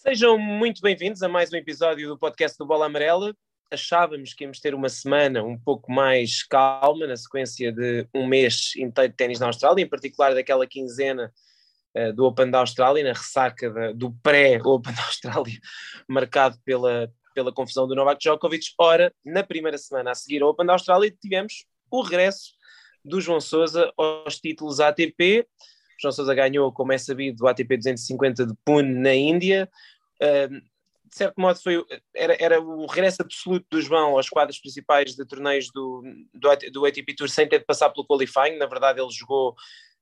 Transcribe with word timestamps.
Sejam 0.00 0.38
muito 0.38 0.80
bem-vindos 0.80 1.24
a 1.24 1.28
mais 1.28 1.52
um 1.52 1.56
episódio 1.56 2.08
do 2.08 2.16
podcast 2.16 2.56
do 2.56 2.64
Bola 2.64 2.86
Amarela. 2.86 3.34
Achávamos 3.68 4.32
que 4.32 4.44
íamos 4.44 4.60
ter 4.60 4.72
uma 4.72 4.88
semana 4.88 5.42
um 5.42 5.58
pouco 5.58 5.90
mais 5.90 6.44
calma, 6.44 7.04
na 7.04 7.16
sequência 7.16 7.72
de 7.72 8.06
um 8.14 8.24
mês 8.24 8.76
inteiro 8.76 9.10
de 9.10 9.16
ténis 9.16 9.40
na 9.40 9.46
Austrália, 9.46 9.82
em 9.82 9.88
particular 9.88 10.36
daquela 10.36 10.68
quinzena 10.68 11.32
uh, 11.96 12.12
do 12.12 12.24
Open 12.26 12.48
da 12.48 12.60
Austrália, 12.60 13.02
na 13.02 13.12
ressaca 13.12 13.92
do 13.92 14.12
pré-Open 14.22 14.94
da 14.94 15.02
Austrália, 15.02 15.58
marcado 16.06 16.56
pela, 16.64 17.12
pela 17.34 17.52
confusão 17.52 17.88
do 17.88 17.96
Novak 17.96 18.20
Djokovic. 18.20 18.66
Ora, 18.78 19.12
na 19.24 19.42
primeira 19.42 19.76
semana 19.78 20.12
a 20.12 20.14
seguir 20.14 20.42
ao 20.42 20.50
Open 20.50 20.64
da 20.64 20.74
Austrália, 20.74 21.12
tivemos 21.20 21.66
o 21.90 22.02
regresso 22.02 22.52
do 23.04 23.20
João 23.20 23.40
Sousa 23.40 23.92
aos 23.96 24.38
títulos 24.38 24.78
ATP. 24.78 25.44
João 26.00 26.12
Sousa 26.12 26.34
ganhou, 26.34 26.72
como 26.72 26.92
é 26.92 26.98
sabido, 26.98 27.44
o 27.44 27.48
ATP 27.48 27.76
250 27.76 28.46
de 28.46 28.54
Pune 28.64 28.94
na 28.94 29.14
Índia. 29.14 29.68
Uh, 30.22 30.60
de 31.08 31.16
certo 31.16 31.40
modo, 31.40 31.58
foi, 31.60 31.82
era, 32.14 32.36
era 32.38 32.60
o 32.60 32.86
regresso 32.86 33.22
absoluto 33.22 33.66
do 33.70 33.80
João 33.80 34.16
aos 34.16 34.28
quadros 34.28 34.58
principais 34.58 35.14
de 35.14 35.24
torneios 35.24 35.70
do, 35.72 36.02
do, 36.34 36.48
do 36.70 36.86
ATP 36.86 37.14
Tour 37.16 37.28
sem 37.28 37.48
ter 37.48 37.60
de 37.60 37.64
passar 37.64 37.90
pelo 37.90 38.06
qualifying. 38.06 38.58
Na 38.58 38.66
verdade, 38.66 39.00
ele 39.00 39.10
jogou 39.10 39.54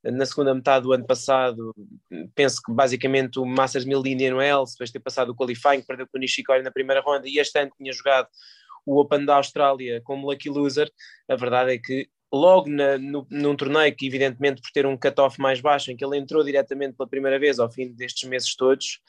na 0.03 0.25
segunda 0.25 0.53
metade 0.53 0.83
do 0.83 0.93
ano 0.93 1.05
passado, 1.05 1.73
penso 2.35 2.61
que 2.61 2.71
basicamente 2.71 3.39
o 3.39 3.45
Masters 3.45 3.85
1000 3.85 4.03
de 4.03 4.11
Indian 4.11 4.35
Wells, 4.35 4.71
depois 4.71 4.89
de 4.89 4.93
ter 4.93 4.99
passado 4.99 5.29
o 5.29 5.35
qualifying, 5.35 5.81
perdeu 5.81 6.07
com 6.07 6.17
o 6.17 6.19
Nishikori 6.19 6.61
na 6.61 6.71
primeira 6.71 7.01
ronda 7.01 7.27
e 7.27 7.39
este 7.39 7.59
ano 7.59 7.71
tinha 7.77 7.91
jogado 7.91 8.27
o 8.85 8.99
Open 8.99 9.25
da 9.25 9.35
Austrália 9.35 10.01
como 10.03 10.29
lucky 10.29 10.49
loser. 10.49 10.91
A 11.27 11.35
verdade 11.35 11.73
é 11.73 11.77
que 11.77 12.09
logo 12.31 12.69
na, 12.69 12.97
no, 12.97 13.25
num 13.29 13.55
torneio 13.55 13.95
que, 13.95 14.07
evidentemente, 14.07 14.61
por 14.61 14.71
ter 14.71 14.85
um 14.85 14.97
cut-off 14.97 15.39
mais 15.39 15.61
baixo, 15.61 15.91
em 15.91 15.95
que 15.95 16.03
ele 16.03 16.17
entrou 16.17 16.43
diretamente 16.43 16.95
pela 16.95 17.09
primeira 17.09 17.39
vez 17.39 17.59
ao 17.59 17.71
fim 17.71 17.91
destes 17.93 18.27
meses 18.27 18.55
todos, 18.55 18.99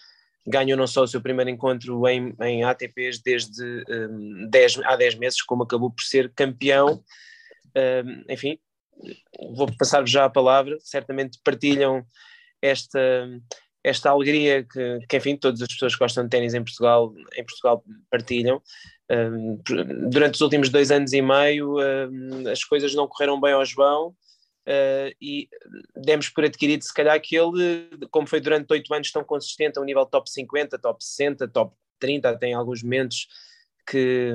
ganhou 0.47 0.79
não 0.79 0.87
só 0.87 1.03
o 1.03 1.09
seu 1.09 1.21
primeiro 1.21 1.51
encontro 1.51 2.07
em, 2.09 2.35
em 2.41 2.65
ATPs 2.65 3.21
desde 3.21 3.63
um, 3.91 4.49
10, 4.49 4.79
há 4.85 4.97
10 4.97 5.17
meses, 5.17 5.43
como 5.43 5.65
acabou 5.65 5.91
por 5.91 6.03
ser 6.03 6.33
campeão. 6.35 7.03
Um, 7.77 8.25
enfim, 8.33 8.59
vou 9.55 9.69
passar-vos 9.77 10.11
já 10.11 10.25
a 10.25 10.31
palavra, 10.31 10.79
certamente 10.81 11.39
partilham 11.45 12.05
esta, 12.63 13.29
esta 13.85 14.11
alegria 14.11 14.65
que, 14.65 15.01
que, 15.09 15.17
enfim, 15.17 15.37
todas 15.37 15.61
as 15.61 15.69
pessoas 15.69 15.93
que 15.95 15.99
gostam 15.99 16.25
de 16.25 16.31
ténis 16.31 16.55
em 16.55 16.65
Portugal, 16.65 17.13
em 17.37 17.45
Portugal 17.45 17.85
partilham 18.11 18.63
durante 20.11 20.35
os 20.35 20.41
últimos 20.41 20.69
dois 20.69 20.91
anos 20.91 21.13
e 21.13 21.23
meio 21.23 21.77
as 22.51 22.63
coisas 22.63 22.95
não 22.95 23.09
correram 23.09 23.41
bem 23.41 23.53
ao 23.53 23.65
João 23.65 24.15
uh, 24.69 25.15
e 25.21 25.49
demos 25.97 26.29
por 26.29 26.45
adquirido 26.45 26.83
se 26.83 26.93
calhar 26.93 27.19
que 27.21 27.35
ele, 27.35 27.89
como 28.11 28.27
foi 28.27 28.41
durante 28.41 28.71
oito 28.73 28.93
anos 28.93 29.11
tão 29.11 29.25
consistente 29.25 29.79
a 29.79 29.83
um 29.83 29.85
nível 29.85 30.05
top 30.05 30.31
50, 30.31 30.79
top 30.79 31.03
60, 31.03 31.49
top 31.49 31.75
30, 31.99 32.29
até 32.29 32.49
em 32.49 32.55
alguns 32.55 32.83
momentos 32.83 33.27
que, 33.87 34.35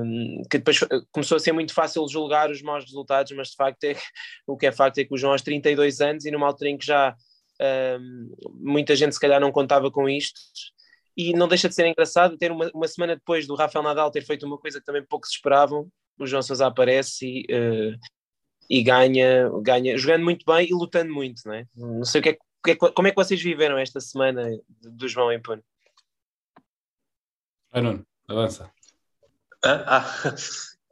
que 0.50 0.58
depois 0.58 0.80
começou 1.12 1.36
a 1.36 1.40
ser 1.40 1.52
muito 1.52 1.74
fácil 1.74 2.08
julgar 2.10 2.50
os 2.50 2.62
maus 2.64 2.84
resultados, 2.84 3.32
mas 3.34 3.50
de 3.50 3.56
facto 3.56 3.84
é, 3.84 3.96
o 4.48 4.58
que 4.58 4.66
é 4.66 4.72
facto 4.72 4.98
é 4.98 5.06
que 5.06 5.14
o 5.14 5.18
João 5.18 5.34
aos 5.34 5.44
32 5.44 6.02
anos 6.02 6.26
e 6.26 6.32
numa 6.32 6.48
altura 6.48 6.72
em 6.72 6.78
que 6.78 6.86
já 6.86 7.16
muita 8.56 8.94
gente 8.94 9.14
se 9.14 9.20
calhar 9.20 9.40
não 9.40 9.52
contava 9.52 9.90
com 9.90 10.10
isto, 10.10 10.42
e 11.16 11.34
não 11.34 11.48
deixa 11.48 11.70
de 11.70 11.76
ser 11.76 11.86
engraçado 11.86 12.38
ter 12.38 12.52
uma, 12.52 12.70
uma 12.74 12.88
semana 12.88 13.16
depois 13.16 13.46
do 13.46 13.56
Rafael 13.56 13.84
Nadal 13.84 14.12
ter 14.12 14.26
feito 14.26 14.46
uma 14.46 14.58
coisa 14.58 14.80
que 14.80 14.86
também 14.86 15.06
pouco 15.06 15.28
se 15.28 15.34
esperavam, 15.34 15.88
o 16.18 16.26
João 16.26 16.42
Sousa 16.42 16.68
aparece 16.68 17.26
e, 17.26 17.46
uh, 17.54 17.98
e 18.70 18.84
ganha, 18.84 19.50
ganha, 19.62 19.98
jogando 19.98 20.24
muito 20.24 20.46
bem 20.46 20.68
e 20.68 20.74
lutando 20.74 21.14
muito, 21.14 21.42
não 21.46 21.54
é? 21.54 21.66
Não 21.76 22.06
sei 22.06 22.22
o 22.22 22.24
que 22.24 22.30
é, 22.30 22.38
é 22.68 22.76
como 22.76 23.08
é 23.08 23.12
que 23.12 23.16
vocês 23.16 23.42
viveram 23.42 23.78
esta 23.78 24.00
semana 24.00 24.50
do 24.82 25.08
João 25.08 25.32
em 25.32 25.42
Pune? 25.42 25.64
Ah, 27.72 27.82
não, 27.82 28.06
avança. 28.28 28.72
Ah, 29.64 29.98
ah, 29.98 30.30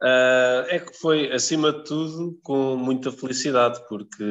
uh, 0.01 0.67
é 0.69 0.79
que 0.79 0.93
foi, 0.97 1.31
acima 1.31 1.71
de 1.71 1.83
tudo, 1.83 2.39
com 2.43 2.75
muita 2.75 3.11
felicidade, 3.11 3.79
porque 3.87 4.23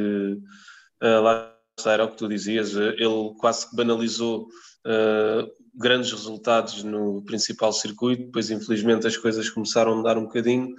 uh, 1.03 1.20
lá 1.22 1.56
era 1.86 2.04
o 2.04 2.10
que 2.10 2.16
tu 2.16 2.28
dizias, 2.28 2.75
ele 2.75 3.34
quase 3.38 3.70
que 3.70 3.76
banalizou 3.76 4.48
uh, 4.86 5.50
grandes 5.74 6.10
resultados 6.10 6.82
no 6.82 7.22
principal 7.24 7.72
circuito, 7.72 8.24
depois 8.24 8.50
infelizmente 8.50 9.06
as 9.06 9.16
coisas 9.16 9.48
começaram 9.48 9.92
a 9.92 9.96
mudar 9.96 10.18
um 10.18 10.24
bocadinho. 10.24 10.74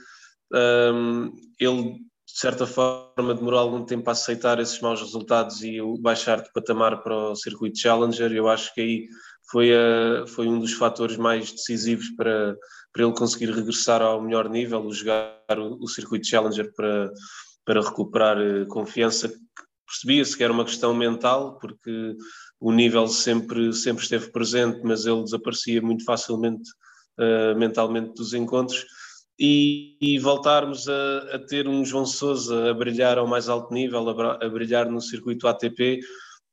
Um, 0.53 1.31
ele, 1.59 1.93
de 1.93 2.39
certa 2.39 2.67
forma, 2.67 3.33
demorou 3.33 3.59
algum 3.59 3.85
tempo 3.85 4.09
a 4.09 4.13
aceitar 4.13 4.59
esses 4.59 4.79
maus 4.81 5.01
resultados 5.01 5.63
e 5.63 5.79
baixar 5.99 6.41
de 6.41 6.51
patamar 6.53 7.01
para 7.01 7.31
o 7.31 7.35
circuito 7.35 7.79
Challenger. 7.79 8.31
Eu 8.31 8.47
acho 8.47 8.73
que 8.73 8.81
aí 8.81 9.07
foi, 9.49 9.71
a, 9.73 10.27
foi 10.27 10.47
um 10.47 10.59
dos 10.59 10.73
fatores 10.73 11.17
mais 11.17 11.51
decisivos 11.51 12.09
para, 12.11 12.55
para 12.93 13.03
ele 13.03 13.13
conseguir 13.13 13.51
regressar 13.51 14.01
ao 14.01 14.21
melhor 14.21 14.49
nível, 14.49 14.85
o 14.85 14.93
jogar 14.93 15.35
o, 15.57 15.83
o 15.83 15.87
circuito 15.87 16.27
Challenger 16.27 16.71
para, 16.75 17.11
para 17.65 17.81
recuperar 17.81 18.37
confiança. 18.67 19.31
Percebia-se 19.85 20.37
que 20.37 20.43
era 20.43 20.53
uma 20.53 20.63
questão 20.63 20.93
mental, 20.93 21.57
porque 21.59 22.15
o 22.61 22.71
nível 22.71 23.07
sempre, 23.07 23.73
sempre 23.73 24.03
esteve 24.03 24.31
presente, 24.31 24.81
mas 24.83 25.07
ele 25.07 25.23
desaparecia 25.23 25.81
muito 25.81 26.05
facilmente 26.05 26.69
uh, 27.19 27.57
mentalmente 27.57 28.13
dos 28.13 28.35
encontros. 28.35 28.85
E, 29.39 29.97
e 29.99 30.19
voltarmos 30.19 30.87
a, 30.87 31.17
a, 31.35 31.39
ter 31.39 31.67
um 31.67 31.83
João 31.83 32.05
Sousa 32.05 32.69
a 32.69 32.73
brilhar 32.75 33.17
ao 33.17 33.25
mais 33.25 33.49
alto 33.49 33.73
nível, 33.73 34.07
a, 34.07 34.45
a 34.45 34.47
brilhar 34.47 34.87
no 34.87 35.01
circuito 35.01 35.47
ATP, 35.47 35.99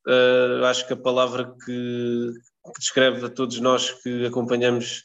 uh, 0.07 0.11
eh, 0.11 0.65
acho 0.65 0.87
que 0.87 0.93
a 0.93 0.97
palavra 0.97 1.53
que, 1.63 2.31
que 2.65 2.79
descreve 2.79 3.23
a 3.27 3.29
todos 3.29 3.59
nós 3.59 3.91
que 4.01 4.25
acompanhamos 4.25 5.03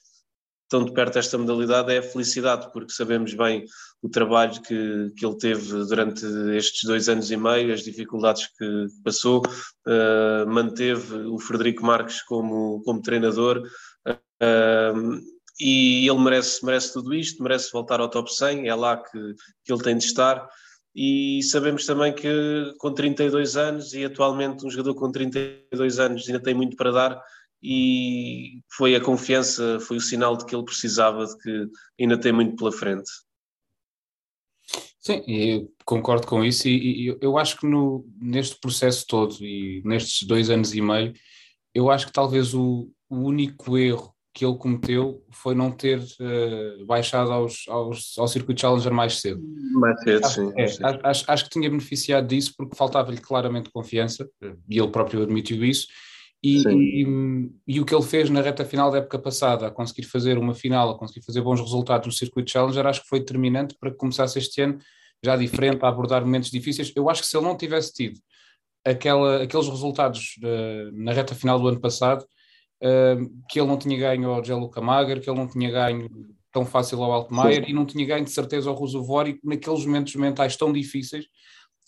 tão 0.74 0.84
de 0.84 0.92
perto 0.92 1.20
esta 1.20 1.38
modalidade 1.38 1.94
é 1.94 1.98
a 1.98 2.02
felicidade, 2.02 2.68
porque 2.72 2.92
sabemos 2.92 3.32
bem 3.32 3.64
o 4.02 4.08
trabalho 4.08 4.60
que, 4.60 5.12
que 5.16 5.24
ele 5.24 5.38
teve 5.38 5.72
durante 5.86 6.26
estes 6.56 6.82
dois 6.82 7.08
anos 7.08 7.30
e 7.30 7.36
meio, 7.36 7.72
as 7.72 7.84
dificuldades 7.84 8.48
que 8.58 8.86
passou, 9.04 9.40
uh, 9.46 10.50
manteve 10.50 11.14
o 11.28 11.38
Frederico 11.38 11.86
Marques 11.86 12.22
como, 12.22 12.82
como 12.84 13.00
treinador 13.00 13.62
uh, 14.08 15.20
e 15.60 16.08
ele 16.08 16.18
merece, 16.18 16.66
merece 16.66 16.92
tudo 16.92 17.14
isto, 17.14 17.40
merece 17.40 17.70
voltar 17.72 18.00
ao 18.00 18.10
top 18.10 18.34
100, 18.34 18.66
é 18.66 18.74
lá 18.74 18.96
que, 18.96 19.34
que 19.64 19.72
ele 19.72 19.82
tem 19.82 19.96
de 19.96 20.04
estar. 20.04 20.44
E 20.92 21.40
sabemos 21.44 21.86
também 21.86 22.12
que 22.12 22.74
com 22.78 22.92
32 22.92 23.56
anos 23.56 23.94
e 23.94 24.04
atualmente 24.04 24.66
um 24.66 24.70
jogador 24.70 24.96
com 24.96 25.12
32 25.12 26.00
anos 26.00 26.26
ainda 26.26 26.42
tem 26.42 26.52
muito 26.54 26.76
para 26.76 26.90
dar 26.90 27.22
e 27.66 28.60
foi 28.76 28.94
a 28.94 29.00
confiança, 29.00 29.80
foi 29.80 29.96
o 29.96 30.00
sinal 30.00 30.36
de 30.36 30.44
que 30.44 30.54
ele 30.54 30.64
precisava, 30.64 31.24
de 31.24 31.38
que 31.38 31.66
ainda 31.98 32.20
tem 32.20 32.30
muito 32.30 32.56
pela 32.56 32.70
frente. 32.70 33.10
Sim, 35.00 35.22
eu 35.26 35.72
concordo 35.84 36.26
com 36.26 36.44
isso 36.44 36.68
e, 36.68 37.08
e 37.08 37.18
eu 37.22 37.38
acho 37.38 37.58
que 37.58 37.66
no, 37.66 38.06
neste 38.20 38.60
processo 38.60 39.06
todo 39.06 39.34
e 39.40 39.82
nestes 39.82 40.26
dois 40.28 40.50
anos 40.50 40.74
e 40.74 40.82
meio, 40.82 41.14
eu 41.74 41.90
acho 41.90 42.06
que 42.06 42.12
talvez 42.12 42.52
o, 42.52 42.90
o 43.08 43.16
único 43.16 43.78
erro 43.78 44.14
que 44.34 44.44
ele 44.44 44.58
cometeu 44.58 45.24
foi 45.30 45.54
não 45.54 45.70
ter 45.70 46.00
uh, 46.00 46.84
baixado 46.84 47.30
aos, 47.32 47.64
aos, 47.68 48.18
ao 48.18 48.28
circuito 48.28 48.60
Challenger 48.60 48.92
mais 48.92 49.20
cedo. 49.20 49.40
Mais 49.74 50.02
cedo, 50.02 50.28
sim. 50.28 50.52
É, 50.56 50.64
acho, 51.08 51.24
acho, 51.30 51.44
que 51.44 51.50
tinha 51.50 51.70
beneficiado 51.70 52.26
disso 52.26 52.52
porque 52.56 52.76
faltava-lhe 52.76 53.20
claramente 53.20 53.70
confiança, 53.70 54.28
e 54.68 54.78
ele 54.78 54.90
próprio 54.90 55.22
admitiu 55.22 55.64
isso, 55.64 55.86
e, 56.44 56.62
e, 57.02 57.50
e, 57.66 57.80
o 57.80 57.86
que 57.86 57.94
ele 57.94 58.02
fez 58.02 58.28
na 58.28 58.42
reta 58.42 58.66
final 58.66 58.90
da 58.90 58.98
época 58.98 59.18
passada, 59.18 59.66
a 59.66 59.70
conseguir 59.70 60.02
fazer 60.02 60.36
uma 60.36 60.54
final, 60.54 60.90
a 60.90 60.98
conseguir 60.98 61.24
fazer 61.24 61.40
bons 61.40 61.58
resultados 61.58 62.06
no 62.06 62.12
circuito 62.12 62.50
Challenger, 62.50 62.86
acho 62.86 63.00
que 63.00 63.08
foi 63.08 63.20
determinante 63.20 63.74
para 63.80 63.90
que 63.90 63.96
começasse 63.96 64.38
este 64.38 64.60
ano 64.60 64.78
já 65.24 65.36
diferente, 65.36 65.82
a 65.82 65.88
abordar 65.88 66.22
momentos 66.22 66.50
difíceis. 66.50 66.92
Eu 66.94 67.08
acho 67.08 67.22
que 67.22 67.28
se 67.28 67.34
ele 67.34 67.46
não 67.46 67.56
tivesse 67.56 67.94
tido 67.94 68.20
aquela, 68.84 69.42
aqueles 69.42 69.66
resultados 69.66 70.36
uh, 70.42 70.92
na 70.92 71.12
reta 71.12 71.34
final 71.34 71.58
do 71.58 71.66
ano 71.66 71.80
passado, 71.80 72.22
uh, 72.82 73.44
que 73.48 73.58
ele 73.58 73.68
não 73.68 73.78
tinha 73.78 73.98
ganho 73.98 74.28
ao 74.28 74.44
Gianluca 74.44 74.82
Mager, 74.82 75.22
que 75.22 75.30
ele 75.30 75.38
não 75.38 75.48
tinha 75.48 75.70
ganho 75.70 76.10
tão 76.52 76.66
fácil 76.66 77.02
ao 77.02 77.10
Altmaier 77.10 77.68
e 77.68 77.72
não 77.72 77.86
tinha 77.86 78.04
ganho 78.04 78.24
de 78.24 78.30
certeza 78.30 78.68
ao 78.68 78.76
Rusovori 78.76 79.40
naqueles 79.42 79.86
momentos 79.86 80.14
mentais 80.14 80.56
tão 80.56 80.72
difíceis 80.72 81.24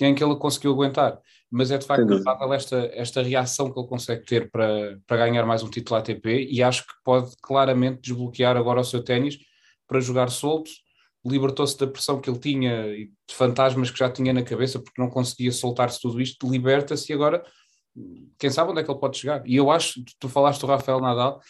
em 0.00 0.14
que 0.14 0.24
ele 0.24 0.36
conseguiu 0.36 0.72
aguentar. 0.72 1.20
Mas 1.50 1.70
é 1.70 1.78
de 1.78 1.86
facto 1.86 2.04
notável 2.04 2.52
esta, 2.52 2.90
esta 2.92 3.22
reação 3.22 3.72
que 3.72 3.78
ele 3.78 3.88
consegue 3.88 4.24
ter 4.24 4.50
para, 4.50 4.98
para 5.06 5.16
ganhar 5.18 5.46
mais 5.46 5.62
um 5.62 5.70
título 5.70 5.98
ATP 5.98 6.48
e 6.50 6.62
acho 6.62 6.82
que 6.86 6.92
pode 7.04 7.34
claramente 7.40 8.00
desbloquear 8.00 8.56
agora 8.56 8.80
o 8.80 8.84
seu 8.84 9.02
ténis 9.02 9.38
para 9.86 10.00
jogar 10.00 10.28
solto. 10.28 10.70
Libertou-se 11.24 11.78
da 11.78 11.86
pressão 11.86 12.20
que 12.20 12.28
ele 12.28 12.38
tinha 12.38 12.86
e 12.88 13.06
de 13.06 13.34
fantasmas 13.34 13.90
que 13.90 13.98
já 13.98 14.10
tinha 14.10 14.32
na 14.32 14.42
cabeça 14.42 14.80
porque 14.80 15.00
não 15.00 15.08
conseguia 15.08 15.52
soltar-se 15.52 16.00
tudo 16.00 16.20
isto, 16.20 16.50
liberta-se 16.50 17.12
e 17.12 17.14
agora 17.14 17.42
quem 18.38 18.50
sabe 18.50 18.70
onde 18.70 18.80
é 18.80 18.84
que 18.84 18.90
ele 18.90 19.00
pode 19.00 19.16
chegar. 19.16 19.42
E 19.46 19.56
eu 19.56 19.70
acho, 19.70 20.02
tu 20.18 20.28
falaste 20.28 20.60
do 20.60 20.66
Rafael 20.66 21.00
Nadal, 21.00 21.40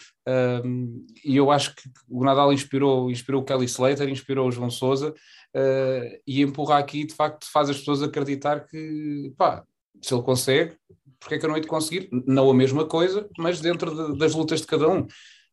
um, 0.64 1.04
e 1.24 1.36
eu 1.36 1.50
acho 1.50 1.74
que 1.74 1.82
o 2.08 2.24
Nadal 2.24 2.52
inspirou, 2.52 3.10
inspirou 3.10 3.42
o 3.42 3.44
Kelly 3.44 3.64
Slater, 3.64 4.08
inspirou 4.08 4.48
o 4.48 4.52
João 4.52 4.70
Souza, 4.70 5.10
uh, 5.10 6.18
e 6.26 6.42
empurrar 6.42 6.78
aqui, 6.78 7.04
de 7.04 7.14
facto, 7.14 7.46
faz 7.50 7.68
as 7.68 7.78
pessoas 7.78 8.02
acreditar 8.02 8.66
que, 8.66 9.32
pá, 9.36 9.64
se 10.02 10.14
ele 10.14 10.22
consegue, 10.22 10.76
porque 11.18 11.34
é 11.34 11.38
que 11.38 11.44
eu 11.44 11.48
não 11.48 11.56
hei 11.56 11.62
de 11.62 11.68
conseguir? 11.68 12.08
Não 12.26 12.50
a 12.50 12.54
mesma 12.54 12.86
coisa, 12.86 13.28
mas 13.38 13.60
dentro 13.60 14.12
de, 14.12 14.18
das 14.18 14.34
lutas 14.34 14.60
de 14.60 14.66
cada 14.66 14.88
um. 14.88 15.06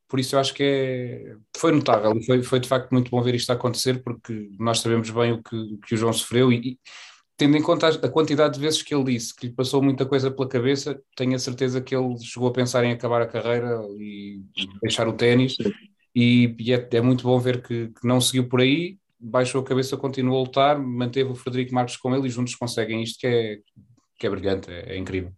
por 0.07 0.19
isso 0.19 0.35
eu 0.35 0.39
acho 0.39 0.53
que 0.53 0.63
é, 0.63 1.35
foi 1.57 1.71
notável 1.71 2.15
e 2.15 2.23
foi, 2.25 2.43
foi 2.43 2.59
de 2.59 2.67
facto 2.67 2.91
muito 2.91 3.09
bom 3.09 3.21
ver 3.21 3.35
isto 3.35 3.51
acontecer, 3.51 4.03
porque 4.03 4.49
nós 4.59 4.79
sabemos 4.79 5.09
bem 5.09 5.33
o 5.33 5.41
que, 5.43 5.77
que 5.87 5.95
o 5.95 5.97
João 5.97 6.13
sofreu 6.13 6.51
e, 6.51 6.79
tendo 7.37 7.57
em 7.57 7.61
conta 7.61 7.87
a 7.87 8.09
quantidade 8.09 8.55
de 8.55 8.59
vezes 8.59 8.81
que 8.81 8.93
ele 8.93 9.05
disse 9.05 9.35
que 9.35 9.47
lhe 9.47 9.53
passou 9.53 9.81
muita 9.81 10.05
coisa 10.05 10.29
pela 10.29 10.47
cabeça, 10.47 11.01
tenho 11.15 11.35
a 11.35 11.39
certeza 11.39 11.81
que 11.81 11.95
ele 11.95 12.17
chegou 12.19 12.49
a 12.49 12.53
pensar 12.53 12.83
em 12.83 12.91
acabar 12.91 13.21
a 13.21 13.27
carreira 13.27 13.81
e, 13.97 14.41
e 14.55 14.79
deixar 14.81 15.07
o 15.07 15.13
ténis. 15.13 15.57
E, 16.15 16.55
e 16.59 16.73
é, 16.73 16.87
é, 16.91 17.01
muito 17.01 17.23
bom 17.23 17.39
ver 17.39 17.63
que, 17.63 17.87
que, 17.87 18.07
não 18.07 18.21
seguiu 18.21 18.47
por 18.47 18.61
aí, 18.61 18.99
baixou 19.19 19.61
a 19.61 19.63
cabeça, 19.65 19.97
continuou 19.97 20.39
a 20.39 20.43
lutar, 20.43 20.79
manteve 20.79 21.31
o 21.31 21.35
Frederico 21.35 21.73
Marques 21.73 21.97
com 21.97 22.15
ele 22.15 22.27
e 22.27 22.29
juntos 22.29 22.55
conseguem 22.55 23.01
isto 23.01 23.19
que 23.19 23.25
é, 23.25 23.59
que 24.23 24.27
é 24.27 24.29
brilhante, 24.29 24.71
é, 24.71 24.93
é 24.93 24.97
incrível. 24.97 25.33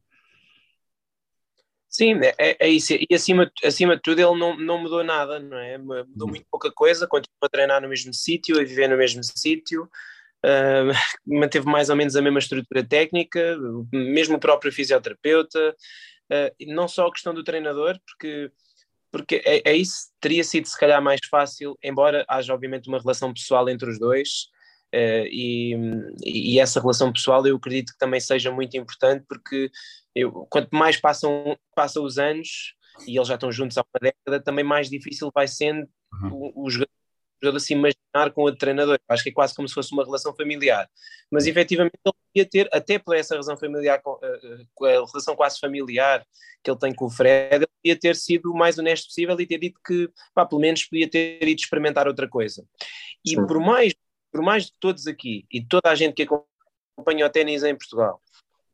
Sim, 1.90 2.20
é, 2.22 2.36
é, 2.38 2.68
é, 2.68 2.70
isso. 2.70 2.94
E 2.94 3.16
acima, 3.16 3.52
acima 3.64 3.96
de 3.96 4.02
tudo, 4.04 4.20
ele 4.20 4.40
não, 4.40 4.56
não 4.56 4.78
mudou 4.78 5.04
nada, 5.04 5.40
não 5.40 5.58
é? 5.58 5.76
Mudou 5.80 6.06
uhum. 6.22 6.28
muito 6.28 6.46
pouca 6.52 6.72
coisa, 6.72 7.08
continuou 7.08 7.46
a 7.46 7.50
treinar 7.50 7.82
no 7.82 7.90
mesmo 7.90 8.14
sítio, 8.14 8.60
a 8.60 8.64
viver 8.64 8.88
no 8.88 8.96
mesmo 8.96 9.24
sítio, 9.24 9.86
uh, 9.86 10.94
manteve 11.26 11.66
mais 11.66 11.90
ou 11.90 11.96
menos 11.96 12.16
a 12.16 12.22
mesma 12.22 12.38
estrutura 12.38 12.84
técnica, 12.88 13.58
mesmo 13.92 14.36
o 14.36 14.40
próprio 14.40 14.72
fisioterapeuta, 14.72 15.76
uh, 16.32 16.66
não 16.68 16.88
só 16.88 17.08
a 17.08 17.12
questão 17.12 17.34
do 17.34 17.44
treinador, 17.44 18.00
porque, 18.06 18.52
porque 19.12 19.42
é, 19.44 19.72
é, 19.72 19.76
isso, 19.76 20.12
teria 20.20 20.44
sido 20.44 20.68
se 20.68 20.80
calhar 20.80 21.02
mais 21.02 21.22
fácil, 21.28 21.76
embora 21.82 22.24
haja 22.28 22.54
obviamente 22.54 22.88
uma 22.88 23.00
relação 23.00 23.34
pessoal 23.34 23.68
entre 23.68 23.90
os 23.90 23.98
dois, 23.98 24.50
e, 25.30 25.76
e 26.24 26.60
essa 26.60 26.80
relação 26.80 27.12
pessoal 27.12 27.46
eu 27.46 27.56
acredito 27.56 27.94
que 27.94 27.98
também 27.98 28.20
seja 28.20 28.52
muito 28.52 28.76
importante, 28.78 29.26
porque 29.28 29.70
eu, 30.14 30.32
quanto 30.50 30.70
mais 30.76 30.98
passam, 30.98 31.58
passam 31.76 32.04
os 32.04 32.18
anos, 32.18 32.76
e 33.08 33.18
eles 33.18 33.28
já 33.28 33.36
estão 33.36 33.52
juntos 33.52 33.78
há 33.78 33.82
uma 33.82 34.00
década, 34.02 34.44
também 34.44 34.64
mais 34.64 34.90
difícil 34.90 35.30
vai 35.34 35.48
sendo 35.48 35.88
uhum. 36.22 36.52
o, 36.56 36.66
o 36.66 36.70
jogador 36.70 36.96
jogador 37.46 37.60
se 37.60 37.74
imaginar 37.74 38.32
com 38.34 38.42
outro 38.42 38.60
treinador. 38.60 38.98
Acho 39.08 39.24
que 39.24 39.30
é 39.30 39.34
quase 39.34 39.54
como 39.54 39.68
se 39.68 39.74
fosse 39.74 39.92
uma 39.94 40.04
relação 40.04 40.36
familiar. 40.36 40.90
Mas 41.32 41.46
efetivamente 41.46 41.94
ele 42.06 42.14
podia 42.34 42.50
ter, 42.50 42.70
até 42.74 42.98
por 42.98 43.16
essa 43.16 43.36
razão 43.36 43.58
familiar, 43.58 44.02
com, 44.02 44.14
uh, 44.14 44.68
com 44.74 44.86
a 44.86 44.92
relação 44.92 45.36
quase 45.36 45.60
familiar 45.60 46.26
que 46.64 46.72
ele 46.72 46.80
tem 46.80 46.96
com 46.96 47.06
o 47.06 47.10
Fred, 47.10 47.56
ele 47.56 47.68
podia 47.68 48.00
ter 48.00 48.16
sido 48.16 48.52
o 48.52 48.58
mais 48.58 48.80
honesto 48.80 49.06
possível 49.08 49.40
e 49.40 49.46
ter 49.46 49.60
dito 49.60 49.80
que, 49.86 50.10
pá, 50.34 50.46
pelo 50.46 50.62
menos 50.62 50.84
podia 50.86 51.10
ter 51.10 51.44
ido 51.44 51.60
experimentar 51.60 52.08
outra 52.08 52.28
coisa. 52.28 52.66
E 53.24 53.32
Sim. 53.32 53.46
por 53.46 53.60
mais, 53.60 53.94
por 54.36 54.44
mais 54.44 54.66
de 54.66 54.74
todos 54.82 55.08
aqui 55.08 55.46
e 55.50 55.66
toda 55.66 55.90
a 55.90 55.96
gente 55.96 56.14
que 56.14 56.28
acompanha 56.98 57.26
o 57.26 57.30
ténis 57.30 57.64
em 57.64 57.74
Portugal, 57.74 58.22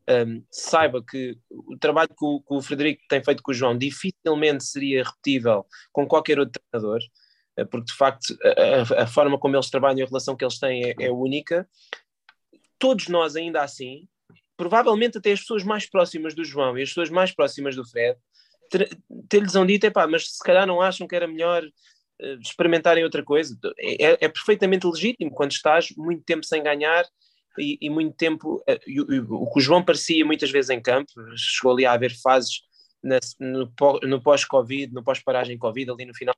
um, 0.09 0.43
saiba 0.49 1.03
que 1.03 1.37
o 1.51 1.77
trabalho 1.77 2.09
que 2.09 2.25
o, 2.25 2.41
que 2.41 2.53
o, 2.55 2.61
Frederico 2.63 3.03
tem 3.07 3.23
feito 3.23 3.43
com 3.43 3.51
o 3.51 3.53
João 3.53 3.77
dificilmente 3.77 4.63
seria 4.63 5.03
repetível 5.03 5.63
com 5.93 6.07
qualquer 6.07 6.39
outro 6.39 6.59
treinador. 6.71 6.99
Eh, 7.57 7.65
porque 7.65 7.85
de 7.85 7.93
facto 7.93 8.35
a, 8.43 9.03
a, 9.03 9.05
forma 9.05 9.37
como 9.37 9.55
eles 9.55 9.69
trabalham 9.69 9.99
e 9.99 10.01
a 10.01 10.07
relação 10.07 10.35
que 10.35 10.43
eles 10.43 10.57
têm 10.57 10.83
é, 10.83 10.95
é 10.99 11.11
única. 11.11 11.69
Todos 12.79 13.07
nós, 13.07 13.35
ainda 13.35 13.61
assim, 13.61 14.07
provavelmente 14.57 15.19
até 15.19 15.31
as 15.31 15.41
pessoas 15.41 15.63
mais 15.63 15.87
próximas 15.87 16.33
do 16.33 16.43
João 16.43 16.75
e 16.75 16.81
as 16.81 16.89
pessoas 16.89 17.11
mais 17.11 17.31
próximas 17.31 17.75
do 17.75 17.87
Fred, 17.87 18.17
ter-lhes 19.29 19.55
um 19.55 19.65
dito, 19.67 19.85
mas 20.09 20.27
se 20.27 20.43
calhar 20.43 20.65
não 20.65 20.81
acham 20.81 21.07
que 21.07 21.15
era 21.15 21.27
melhor 21.27 21.61
experimentarem 22.41 23.03
outra 23.03 23.23
coisa. 23.23 23.57
É, 23.79 24.25
é, 24.25 24.29
perfeitamente 24.29 24.87
legítimo 24.87 25.31
quando 25.31 25.51
estás 25.51 25.89
muito 25.97 26.23
tempo 26.23 26.45
sem 26.45 26.61
ganhar 26.61 27.05
e, 27.57 27.77
e 27.81 27.89
muito 27.89 28.15
tempo. 28.15 28.63
Uh, 28.67 28.79
e, 28.87 28.95
e, 28.97 29.19
o 29.19 29.49
que 29.51 29.59
o 29.59 29.61
João 29.61 29.83
parecia 29.83 30.25
muitas 30.25 30.51
vezes 30.51 30.69
em 30.69 30.81
campo, 30.81 31.11
chegou 31.35 31.73
ali 31.73 31.85
a 31.85 31.93
haver 31.93 32.13
fases 32.21 32.61
na, 33.03 33.19
no, 33.39 33.71
no 34.03 34.21
pós-Covid, 34.21 34.93
no 34.93 35.03
pós-paragem 35.03 35.57
Covid, 35.57 35.91
ali 35.91 36.05
no 36.05 36.13
final 36.13 36.35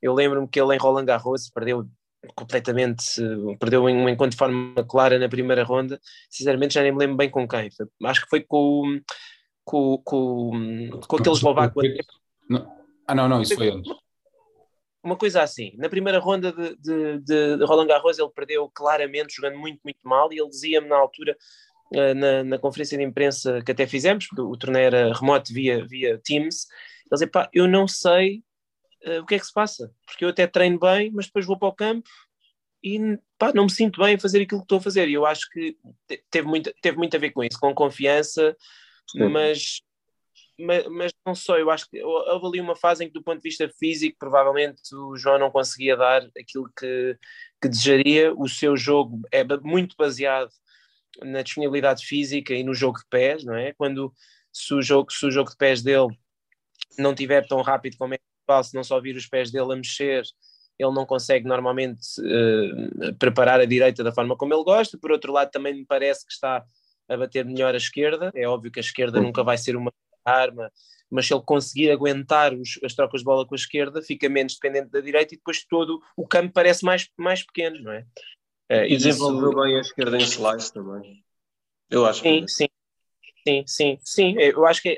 eu 0.00 0.14
lembro-me 0.14 0.48
que 0.48 0.60
ele 0.60 0.74
em 0.74 0.78
Roland 0.78 1.04
Garros 1.04 1.50
perdeu 1.50 1.86
completamente, 2.34 3.04
perdeu 3.58 3.84
um 3.84 4.08
encontro 4.08 4.30
de 4.30 4.36
forma 4.36 4.84
clara 4.84 5.18
na 5.18 5.28
primeira 5.28 5.62
ronda, 5.62 6.00
sinceramente 6.30 6.74
já 6.74 6.82
nem 6.82 6.92
me 6.92 6.98
lembro 6.98 7.16
bem 7.16 7.30
com 7.30 7.46
quem, 7.46 7.68
acho 8.04 8.22
que 8.22 8.28
foi 8.28 8.40
com, 8.40 9.00
com, 9.62 9.98
com, 10.02 10.90
com 11.06 11.16
aquele 11.16 11.36
eslovaco. 11.36 11.80
Ah 13.06 13.14
não, 13.14 13.28
não, 13.28 13.42
isso 13.42 13.54
foi 13.54 13.70
antes. 13.70 13.92
Uma 15.04 15.16
coisa 15.16 15.42
assim, 15.42 15.72
na 15.76 15.88
primeira 15.88 16.18
ronda 16.18 16.50
de, 16.50 16.76
de, 16.76 17.18
de 17.58 17.64
Roland 17.64 17.86
Garros 17.86 18.18
ele 18.18 18.30
perdeu 18.34 18.70
claramente, 18.70 19.34
jogando 19.34 19.58
muito, 19.58 19.80
muito 19.84 20.00
mal, 20.02 20.32
e 20.32 20.40
ele 20.40 20.48
dizia-me 20.48 20.88
na 20.88 20.96
altura, 20.96 21.36
eh, 21.92 22.14
na, 22.14 22.42
na, 22.42 22.58
conferência 22.58 22.96
de 22.96 23.04
imprensa 23.04 23.62
que 23.62 23.72
até 23.72 23.86
fizemos, 23.86 24.26
porque 24.26 24.40
o 24.40 24.56
torneio 24.56 24.86
era 24.86 25.12
remoto 25.12 25.52
via, 25.52 25.84
via 25.86 26.18
Teams, 26.24 26.66
ele 27.02 27.10
dizia, 27.12 27.28
pá, 27.28 27.50
eu 27.52 27.68
não 27.68 27.86
sei 27.86 28.42
uh, 29.06 29.20
o 29.20 29.26
que 29.26 29.34
é 29.34 29.38
que 29.38 29.46
se 29.46 29.52
passa? 29.52 29.92
Porque 30.06 30.24
eu 30.24 30.30
até 30.30 30.46
treino 30.46 30.78
bem, 30.78 31.10
mas 31.12 31.26
depois 31.26 31.44
vou 31.44 31.58
para 31.58 31.68
o 31.68 31.74
campo 31.74 32.08
e 32.82 33.18
pá, 33.38 33.52
não 33.54 33.64
me 33.64 33.70
sinto 33.70 34.00
bem 34.00 34.14
a 34.14 34.18
fazer 34.18 34.42
aquilo 34.42 34.60
que 34.60 34.64
estou 34.64 34.78
a 34.78 34.82
fazer. 34.82 35.08
E 35.08 35.14
eu 35.14 35.26
acho 35.26 35.48
que 35.50 35.76
teve 36.30 36.46
muito, 36.46 36.72
teve 36.80 36.96
muito 36.96 37.14
a 37.16 37.20
ver 37.20 37.30
com 37.30 37.44
isso, 37.44 37.58
com 37.60 37.74
confiança, 37.74 38.56
mas, 39.14 39.80
mas, 40.58 41.12
não 41.26 41.34
só, 41.34 41.58
eu 41.58 41.70
acho 41.70 41.88
que 41.88 42.02
houve 42.02 42.46
ali 42.46 42.60
uma 42.60 42.76
fase 42.76 43.04
em 43.04 43.08
que, 43.08 43.14
do 43.14 43.22
ponto 43.22 43.42
de 43.42 43.48
vista 43.48 43.68
físico, 43.68 44.16
provavelmente 44.18 44.94
o 44.94 45.16
João 45.16 45.38
não 45.38 45.50
conseguia 45.50 45.96
dar 45.96 46.22
aquilo 46.38 46.70
que, 46.78 47.18
que 47.60 47.68
desejaria. 47.68 48.32
O 48.34 48.48
seu 48.48 48.76
jogo 48.76 49.20
é 49.32 49.44
muito 49.62 49.96
baseado 49.96 50.50
na 51.22 51.42
disponibilidade 51.42 52.04
física 52.06 52.54
e 52.54 52.62
no 52.62 52.74
jogo 52.74 52.98
de 52.98 53.06
pés, 53.08 53.44
não 53.44 53.56
é? 53.56 53.72
Quando 53.72 54.12
se 54.52 54.74
o 54.74 54.82
jogo, 54.82 55.12
se 55.12 55.26
o 55.26 55.30
jogo 55.30 55.50
de 55.50 55.56
pés 55.56 55.82
dele 55.82 56.08
não 56.98 57.14
tiver 57.14 57.46
tão 57.46 57.60
rápido 57.60 57.96
como 57.96 58.14
é 58.14 58.18
se 58.62 58.74
não 58.74 58.84
só 58.84 59.00
vir 59.00 59.16
os 59.16 59.26
pés 59.26 59.50
dele 59.50 59.72
a 59.72 59.76
mexer, 59.76 60.22
ele 60.78 60.92
não 60.92 61.06
consegue 61.06 61.48
normalmente 61.48 62.02
uh, 62.20 63.14
preparar 63.18 63.60
a 63.60 63.64
direita 63.64 64.04
da 64.04 64.12
forma 64.12 64.36
como 64.36 64.52
ele 64.52 64.64
gosta. 64.64 64.98
Por 64.98 65.10
outro 65.10 65.32
lado, 65.32 65.50
também 65.50 65.74
me 65.74 65.86
parece 65.86 66.26
que 66.26 66.32
está 66.32 66.64
a 67.08 67.16
bater 67.16 67.44
melhor 67.44 67.74
a 67.74 67.78
esquerda. 67.78 68.30
É 68.34 68.46
óbvio 68.46 68.70
que 68.70 68.80
a 68.80 68.82
esquerda 68.82 69.20
nunca 69.20 69.42
vai 69.42 69.56
ser 69.56 69.76
uma 69.76 69.92
arma, 70.24 70.70
mas 71.10 71.26
se 71.26 71.34
ele 71.34 71.42
conseguir 71.44 71.90
aguentar 71.90 72.54
os, 72.54 72.78
as 72.82 72.94
trocas 72.94 73.20
de 73.20 73.24
bola 73.24 73.46
com 73.46 73.54
a 73.54 73.56
esquerda, 73.56 74.02
fica 74.02 74.28
menos 74.28 74.54
dependente 74.54 74.90
da 74.90 75.00
direita 75.00 75.34
e 75.34 75.36
depois 75.36 75.64
todo 75.64 76.00
o 76.16 76.26
campo 76.26 76.52
parece 76.52 76.84
mais, 76.84 77.08
mais 77.16 77.44
pequeno, 77.44 77.80
não 77.82 77.92
é? 77.92 78.06
Uh, 78.70 78.84
e 78.86 78.96
desenvolveu 78.96 79.50
isso... 79.50 79.60
bem 79.60 79.76
a 79.76 79.80
esquerda 79.80 80.16
em 80.16 80.22
slice 80.22 80.72
também. 80.72 81.24
Eu 81.90 82.06
acho 82.06 82.22
sim, 82.22 82.40
que... 82.40 82.48
sim. 82.50 82.66
Sim, 83.46 83.64
sim, 83.66 83.98
sim. 84.02 84.34
Eu 84.38 84.64
acho 84.64 84.80
que 84.80 84.96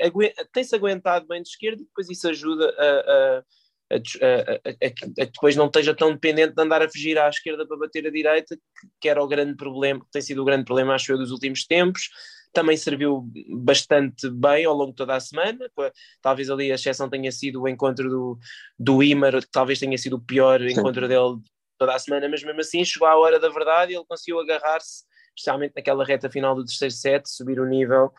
tem-se 0.53 0.73
aguentado 0.73 1.27
bem 1.27 1.43
de 1.43 1.49
esquerda 1.49 1.83
e 1.83 1.85
depois 1.85 2.09
isso 2.09 2.29
ajuda 2.29 2.73
a, 2.79 3.43
a, 3.91 3.97
a, 3.97 4.71
a, 4.87 5.25
depois 5.25 5.57
não 5.57 5.67
esteja 5.67 5.93
tão 5.97 6.13
dependente 6.13 6.55
de 6.55 6.63
andar 6.63 6.81
a 6.81 6.89
fugir 6.89 7.19
à 7.19 7.29
esquerda 7.29 7.67
para 7.67 7.77
bater 7.77 8.07
a 8.07 8.11
direita, 8.11 8.57
que, 8.57 8.89
que 9.01 9.09
era 9.09 9.21
o 9.21 9.27
grande 9.27 9.57
problema, 9.57 9.99
que 9.99 10.11
tem 10.13 10.23
sido 10.23 10.43
o 10.43 10.45
grande 10.45 10.65
problema, 10.65 10.95
acho 10.95 11.11
eu, 11.11 11.19
dos 11.19 11.33
últimos 11.33 11.67
tempos. 11.67 12.09
Também 12.53 12.77
serviu 12.77 13.29
bastante 13.49 14.31
bem 14.31 14.65
ao 14.65 14.75
longo 14.75 14.91
de 14.91 14.97
toda 14.97 15.15
a 15.15 15.21
semana. 15.21 15.71
Talvez 16.23 16.49
ali 16.51 16.73
a 16.73 16.75
exceção 16.75 17.09
tenha 17.09 17.31
sido 17.31 17.63
o 17.63 17.69
encontro 17.69 18.09
do, 18.09 18.39
do 18.79 19.03
Imer, 19.03 19.41
que 19.41 19.51
talvez 19.51 19.79
tenha 19.79 19.97
sido 19.99 20.17
o 20.17 20.21
pior 20.21 20.61
sim. 20.61 20.73
encontro 20.73 21.07
dele 21.07 21.39
toda 21.79 21.95
a 21.95 21.99
semana, 21.99 22.29
mas 22.29 22.43
mesmo 22.43 22.61
assim 22.61 22.85
chegou 22.85 23.07
à 23.07 23.17
hora 23.17 23.39
da 23.39 23.51
verdade 23.51 23.93
e 23.93 23.97
ele 23.97 24.05
conseguiu 24.07 24.41
agarrar-se, 24.41 25.05
especialmente 25.37 25.75
naquela 25.77 26.05
reta 26.05 26.31
final 26.31 26.55
do 26.55 26.65
terceiro 26.65 26.95
set, 26.95 27.29
subir 27.29 27.61
o 27.61 27.67
nível 27.67 28.11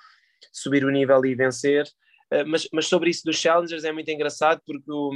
subir 0.51 0.85
o 0.85 0.91
nível 0.91 1.25
e 1.25 1.35
vencer. 1.35 1.85
Uh, 2.31 2.45
mas, 2.45 2.67
mas 2.73 2.87
sobre 2.87 3.09
isso 3.09 3.23
dos 3.23 3.37
challengers 3.37 3.83
é 3.83 3.91
muito 3.91 4.09
engraçado 4.09 4.61
porque, 4.65 4.91
o, 4.91 5.11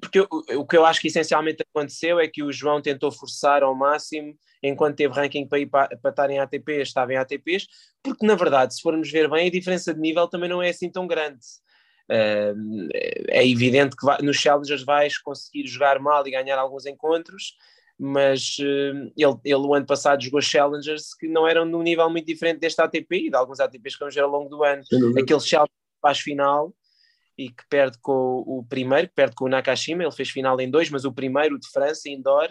porque 0.00 0.20
o, 0.20 0.28
o 0.60 0.66
que 0.66 0.76
eu 0.76 0.86
acho 0.86 1.00
que 1.00 1.08
essencialmente 1.08 1.64
aconteceu 1.68 2.20
é 2.20 2.28
que 2.28 2.42
o 2.42 2.52
João 2.52 2.80
tentou 2.80 3.10
forçar 3.10 3.62
ao 3.62 3.74
máximo 3.74 4.34
enquanto 4.62 4.96
teve 4.96 5.14
ranking 5.14 5.46
para 5.46 5.58
ir 5.58 5.66
para, 5.66 5.96
para 5.96 6.10
estar 6.10 6.30
em 6.30 6.38
ATPs, 6.38 6.88
estava 6.88 7.12
em 7.12 7.16
ATPs, 7.16 7.66
porque 8.02 8.24
na 8.24 8.34
verdade, 8.34 8.74
se 8.74 8.82
formos 8.82 9.10
ver 9.10 9.28
bem, 9.28 9.48
a 9.48 9.50
diferença 9.50 9.92
de 9.92 10.00
nível 10.00 10.28
também 10.28 10.48
não 10.48 10.62
é 10.62 10.70
assim 10.70 10.90
tão 10.90 11.06
grande. 11.06 11.40
Uh, 12.10 12.88
é 13.28 13.46
evidente 13.46 13.96
que 13.96 14.04
vai, 14.04 14.18
nos 14.22 14.36
Challengers 14.36 14.84
vais 14.84 15.18
conseguir 15.18 15.66
jogar 15.66 15.98
mal 15.98 16.26
e 16.26 16.30
ganhar 16.30 16.58
alguns 16.58 16.86
encontros, 16.86 17.54
mas 17.98 18.56
uh, 18.58 19.12
ele, 19.16 19.36
ele 19.44 19.54
o 19.54 19.74
ano 19.74 19.86
passado 19.86 20.22
jogou 20.22 20.40
Challengers 20.40 21.14
que 21.14 21.26
não 21.26 21.46
eram 21.46 21.64
num 21.64 21.82
nível 21.82 22.08
muito 22.10 22.26
diferente 22.26 22.60
deste 22.60 22.80
ATP 22.80 23.26
e 23.26 23.30
de 23.30 23.36
alguns 23.36 23.60
ATPs 23.60 23.94
que 23.94 24.00
vamos 24.00 24.14
ver 24.14 24.22
ao 24.22 24.30
longo 24.30 24.48
do 24.48 24.62
ano. 24.62 24.82
Aquele 25.18 25.40
Challengers 25.40 25.72
faz 26.00 26.18
final 26.20 26.72
e 27.36 27.48
que 27.48 27.64
perde 27.68 27.98
com 28.00 28.42
o 28.46 28.64
primeiro, 28.68 29.08
que 29.08 29.14
perde 29.14 29.34
com 29.34 29.46
o 29.46 29.48
Nakashima, 29.48 30.02
ele 30.02 30.12
fez 30.12 30.30
final 30.30 30.60
em 30.60 30.70
dois, 30.70 30.90
mas 30.90 31.04
o 31.04 31.12
primeiro, 31.12 31.58
de 31.58 31.68
França, 31.70 32.08
indoor, 32.08 32.48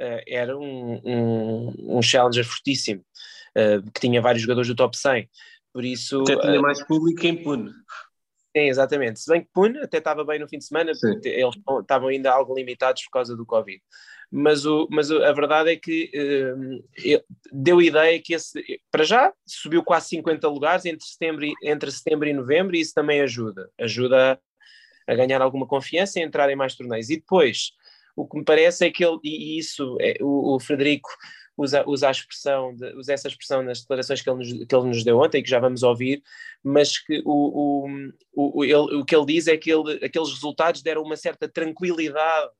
uh, 0.00 0.22
era 0.26 0.56
um, 0.56 1.00
um, 1.04 1.98
um, 1.98 2.02
Challenger 2.02 2.44
fortíssimo, 2.44 3.04
uh, 3.56 3.90
que 3.92 4.00
tinha 4.00 4.20
vários 4.20 4.42
jogadores 4.42 4.68
do 4.68 4.74
top 4.74 4.96
100. 4.96 5.28
Por 5.72 5.84
isso. 5.84 6.22
Até 6.22 6.36
tinha 6.40 6.60
mais 6.60 6.82
público 6.84 7.26
em 7.26 7.42
Pune. 7.42 7.70
Sim, 8.56 8.62
exatamente. 8.62 9.20
Se 9.20 9.30
bem 9.30 9.42
que 9.42 9.50
Pune 9.52 9.78
até 9.80 9.98
estava 9.98 10.24
bem 10.24 10.38
no 10.38 10.48
fim 10.48 10.58
de 10.58 10.64
semana, 10.64 10.90
eles 11.24 11.54
estavam 11.80 12.08
ainda 12.08 12.32
algo 12.32 12.54
limitados 12.54 13.02
por 13.04 13.10
causa 13.10 13.36
do 13.36 13.44
Covid 13.44 13.80
mas, 14.30 14.66
o, 14.66 14.88
mas 14.90 15.10
a 15.10 15.32
verdade 15.32 15.70
é 15.70 15.76
que 15.76 16.10
uh, 16.14 17.24
deu 17.52 17.80
ideia 17.80 18.20
que 18.20 18.34
esse, 18.34 18.80
para 18.90 19.04
já 19.04 19.32
subiu 19.46 19.82
quase 19.82 20.08
50 20.08 20.48
lugares 20.48 20.84
entre 20.84 21.06
setembro, 21.06 21.44
e, 21.44 21.54
entre 21.62 21.90
setembro 21.90 22.28
e 22.28 22.32
novembro 22.32 22.76
e 22.76 22.80
isso 22.80 22.94
também 22.94 23.20
ajuda, 23.20 23.70
ajuda 23.78 24.40
a 25.06 25.14
ganhar 25.14 25.40
alguma 25.40 25.66
confiança 25.66 26.18
e 26.18 26.22
a 26.22 26.26
entrar 26.26 26.50
em 26.50 26.56
mais 26.56 26.74
torneios. 26.74 27.08
E 27.10 27.16
depois, 27.16 27.72
o 28.16 28.26
que 28.26 28.38
me 28.38 28.44
parece 28.44 28.86
é 28.86 28.90
que 28.90 29.04
ele, 29.04 29.18
e 29.22 29.58
isso 29.58 29.96
é, 30.00 30.16
o, 30.20 30.56
o 30.56 30.60
Frederico 30.60 31.10
usa, 31.56 31.84
usa 31.86 32.08
a 32.08 32.10
expressão, 32.10 32.74
de, 32.74 32.92
usa 32.94 33.12
essa 33.12 33.28
expressão 33.28 33.62
nas 33.62 33.80
declarações 33.80 34.20
que 34.20 34.28
ele, 34.28 34.38
nos, 34.38 34.52
que 34.52 34.76
ele 34.76 34.86
nos 34.86 35.04
deu 35.04 35.18
ontem, 35.18 35.42
que 35.42 35.50
já 35.50 35.60
vamos 35.60 35.82
ouvir, 35.82 36.22
mas 36.62 36.98
que 36.98 37.22
o, 37.24 37.86
o, 38.34 38.60
o, 38.60 38.64
ele, 38.64 38.96
o 38.96 39.04
que 39.04 39.14
ele 39.14 39.26
diz 39.26 39.46
é 39.46 39.56
que 39.56 39.70
ele, 39.70 40.04
aqueles 40.04 40.30
resultados 40.30 40.82
deram 40.82 41.02
uma 41.02 41.16
certa 41.16 41.48
tranquilidade 41.48 42.50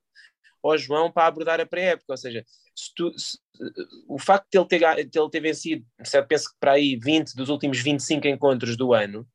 ao 0.70 0.78
João 0.78 1.10
para 1.10 1.26
abordar 1.26 1.60
a 1.60 1.66
pré-época, 1.66 2.12
ou 2.12 2.16
seja, 2.16 2.44
se 2.74 2.94
tu, 2.94 3.12
se, 3.18 3.38
o 4.08 4.18
facto 4.18 4.46
de 4.50 4.58
ele, 4.58 4.66
ter, 4.66 5.04
de 5.04 5.18
ele 5.18 5.30
ter 5.30 5.40
vencido, 5.40 5.84
penso 6.28 6.50
que 6.50 6.56
para 6.60 6.72
aí 6.72 6.96
20 6.96 7.34
dos 7.34 7.48
últimos 7.48 7.80
25 7.80 8.26
encontros 8.28 8.76
do 8.76 8.92
ano, 8.92 9.26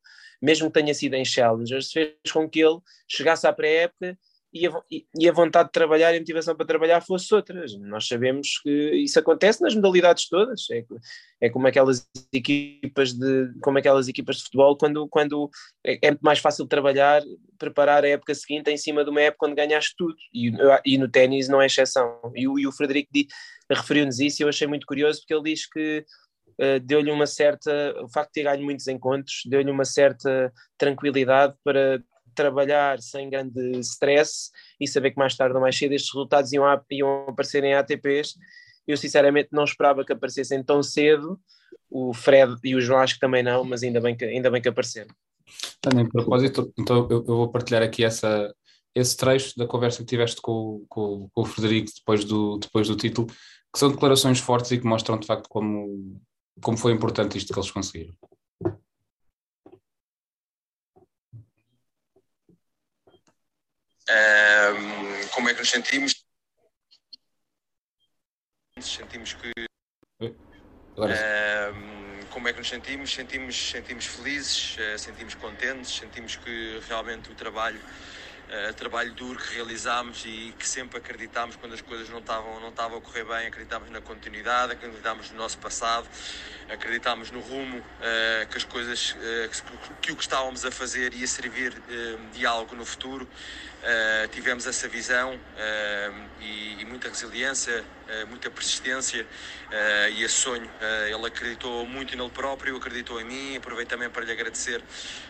mesmo 0.41 0.67
que 0.67 0.79
tenha 0.79 0.93
sido 0.93 1.15
em 1.15 1.25
Challengers, 1.25 1.91
fez 1.91 2.13
com 2.31 2.49
que 2.49 2.59
ele 2.59 2.79
chegasse 3.07 3.45
à 3.45 3.53
pré-época 3.53 4.17
e 4.53 4.67
a, 4.67 4.71
e 5.17 5.29
a, 5.29 5.31
vontade 5.31 5.69
de 5.69 5.71
trabalhar 5.71 6.13
e 6.13 6.17
a 6.17 6.19
motivação 6.19 6.55
para 6.55 6.65
trabalhar 6.65 7.01
fosse 7.01 7.33
outra. 7.33 7.65
Nós 7.79 8.07
sabemos 8.07 8.59
que 8.61 8.69
isso 8.95 9.17
acontece 9.17 9.61
nas 9.61 9.73
modalidades 9.73 10.27
todas. 10.27 10.69
É, 10.69 10.83
é 11.41 11.49
como 11.49 11.67
aquelas 11.67 12.09
equipas 12.33 13.13
de 13.13 13.53
como 13.61 13.77
aquelas 13.77 14.07
equipas 14.07 14.37
de 14.37 14.43
futebol 14.43 14.77
quando, 14.77 15.07
quando 15.07 15.49
é, 15.85 15.99
é 16.01 16.11
muito 16.11 16.21
mais 16.21 16.39
fácil 16.39 16.67
trabalhar, 16.67 17.21
preparar 17.57 18.03
a 18.03 18.09
época 18.09 18.35
seguinte 18.35 18.69
em 18.69 18.77
cima 18.77 19.03
de 19.03 19.09
uma 19.09 19.21
época 19.21 19.47
onde 19.47 19.55
ganhaste 19.55 19.95
tudo. 19.97 20.15
E, 20.33 20.51
e 20.85 20.97
no 20.97 21.07
ténis 21.07 21.47
não 21.47 21.61
é 21.61 21.67
exceção. 21.67 22.19
E, 22.35 22.43
e 22.43 22.67
o 22.67 22.71
Frederico 22.71 23.09
referiu-nos 23.69 24.19
isso 24.19 24.41
e 24.41 24.43
eu 24.43 24.49
achei 24.49 24.67
muito 24.67 24.85
curioso 24.85 25.21
porque 25.21 25.33
ele 25.33 25.53
diz 25.53 25.67
que 25.67 26.05
Uh, 26.59 26.79
deu-lhe 26.79 27.09
uma 27.09 27.25
certa, 27.25 27.71
o 28.03 28.09
facto 28.09 28.27
de 28.27 28.33
ter 28.33 28.43
ganho 28.43 28.63
muitos 28.63 28.87
encontros, 28.87 29.41
deu-lhe 29.47 29.71
uma 29.71 29.85
certa 29.85 30.53
tranquilidade 30.77 31.55
para 31.63 32.03
trabalhar 32.33 32.99
sem 32.99 33.29
grande 33.29 33.79
stress 33.79 34.49
e 34.79 34.87
saber 34.87 35.11
que 35.11 35.17
mais 35.17 35.35
tarde 35.35 35.55
ou 35.55 35.61
mais 35.61 35.77
cedo 35.77 35.93
estes 35.93 36.13
resultados 36.13 36.51
iam, 36.53 36.65
a, 36.65 36.81
iam 36.91 37.25
aparecer 37.27 37.63
em 37.63 37.73
ATPs. 37.73 38.35
Eu 38.87 38.97
sinceramente 38.97 39.49
não 39.51 39.63
esperava 39.63 40.03
que 40.03 40.13
aparecessem 40.13 40.63
tão 40.63 40.81
cedo. 40.81 41.39
O 41.89 42.13
Fred 42.13 42.55
e 42.63 42.75
o 42.75 42.81
João 42.81 42.99
acho 42.99 43.15
que 43.15 43.19
também 43.19 43.43
não, 43.43 43.63
mas 43.63 43.83
ainda 43.83 43.99
bem 43.99 44.15
que, 44.15 44.25
ainda 44.25 44.49
bem 44.49 44.61
que 44.61 44.69
apareceram. 44.69 45.13
Também, 45.81 46.07
propósito, 46.07 46.71
então 46.79 47.07
eu, 47.09 47.25
eu, 47.27 47.35
vou 47.35 47.51
partilhar 47.51 47.81
aqui 47.81 48.03
essa, 48.03 48.53
esse 48.95 49.17
trecho 49.17 49.57
da 49.57 49.67
conversa 49.67 49.99
que 49.99 50.05
tiveste 50.05 50.41
com, 50.41 50.85
com, 50.87 51.29
com 51.33 51.41
o 51.41 51.45
Frederico 51.45 51.91
depois 51.97 52.23
do, 52.23 52.57
depois 52.57 52.87
do 52.87 52.95
título, 52.95 53.27
que 53.27 53.79
são 53.79 53.89
declarações 53.89 54.39
fortes 54.39 54.71
e 54.71 54.77
que 54.77 54.85
mostram 54.85 55.19
de 55.19 55.27
facto 55.27 55.47
como, 55.49 56.21
como 56.61 56.77
foi 56.77 56.93
importante 56.93 57.37
isto 57.37 57.53
que 57.53 57.59
eles 57.59 57.71
conseguiram. 57.71 58.13
Um, 64.11 65.27
como 65.29 65.49
é 65.49 65.53
que 65.53 65.59
nos 65.59 65.69
sentimos? 65.69 66.25
Sentimos 68.79 69.33
que. 69.33 69.51
Um, 70.97 72.25
como 72.29 72.47
é 72.47 72.53
que 72.53 72.59
nos 72.59 72.69
sentimos? 72.69 73.13
Sentimos, 73.13 73.71
sentimos 73.71 74.05
felizes, 74.05 74.77
uh, 74.77 74.99
sentimos 74.99 75.35
contentes, 75.35 75.95
sentimos 75.95 76.35
que 76.35 76.81
realmente 76.87 77.31
o 77.31 77.35
trabalho 77.35 77.79
uh, 78.51 78.73
trabalho 78.73 79.13
duro 79.13 79.39
que 79.39 79.53
realizámos 79.53 80.23
e 80.25 80.53
que 80.57 80.67
sempre 80.67 80.97
acreditámos 80.97 81.55
quando 81.55 81.73
as 81.73 81.81
coisas 81.81 82.09
não 82.09 82.19
estavam, 82.19 82.59
não 82.59 82.69
estavam 82.69 82.97
a 82.97 83.01
correr 83.01 83.23
bem, 83.23 83.47
acreditámos 83.47 83.89
na 83.89 84.01
continuidade, 84.01 84.73
acreditámos 84.73 85.31
no 85.31 85.37
nosso 85.37 85.57
passado, 85.57 86.07
acreditámos 86.69 87.31
no 87.31 87.39
rumo 87.39 87.77
uh, 87.77 88.47
que 88.49 88.57
as 88.57 88.63
coisas, 88.63 89.11
uh, 89.11 89.49
que, 89.49 89.61
que, 90.01 90.11
o 90.11 90.15
que 90.15 90.21
estávamos 90.21 90.65
a 90.65 90.71
fazer 90.71 91.13
ia 91.13 91.27
servir 91.27 91.73
de 92.33 92.45
algo 92.45 92.75
no 92.75 92.85
futuro. 92.85 93.27
Tivemos 94.31 94.67
essa 94.67 94.87
visão 94.87 95.39
e, 96.39 96.81
e, 96.81 96.85
muita 96.85 97.09
resiliência, 97.09 97.83
muita 98.29 98.49
persistência 98.49 99.25
e 100.13 100.23
esse 100.23 100.35
sonho. 100.35 100.69
ele 101.07 101.25
acreditou 101.25 101.85
muito 101.85 102.15
nele 102.15 102.29
próprio, 102.29 102.75
acreditou 102.77 103.19
em 103.19 103.25
mim. 103.25 103.57
Aproveito 103.57 103.89
também 103.89 104.09
para 104.09 104.23
lhe 104.23 104.31
agradecer 104.31 104.81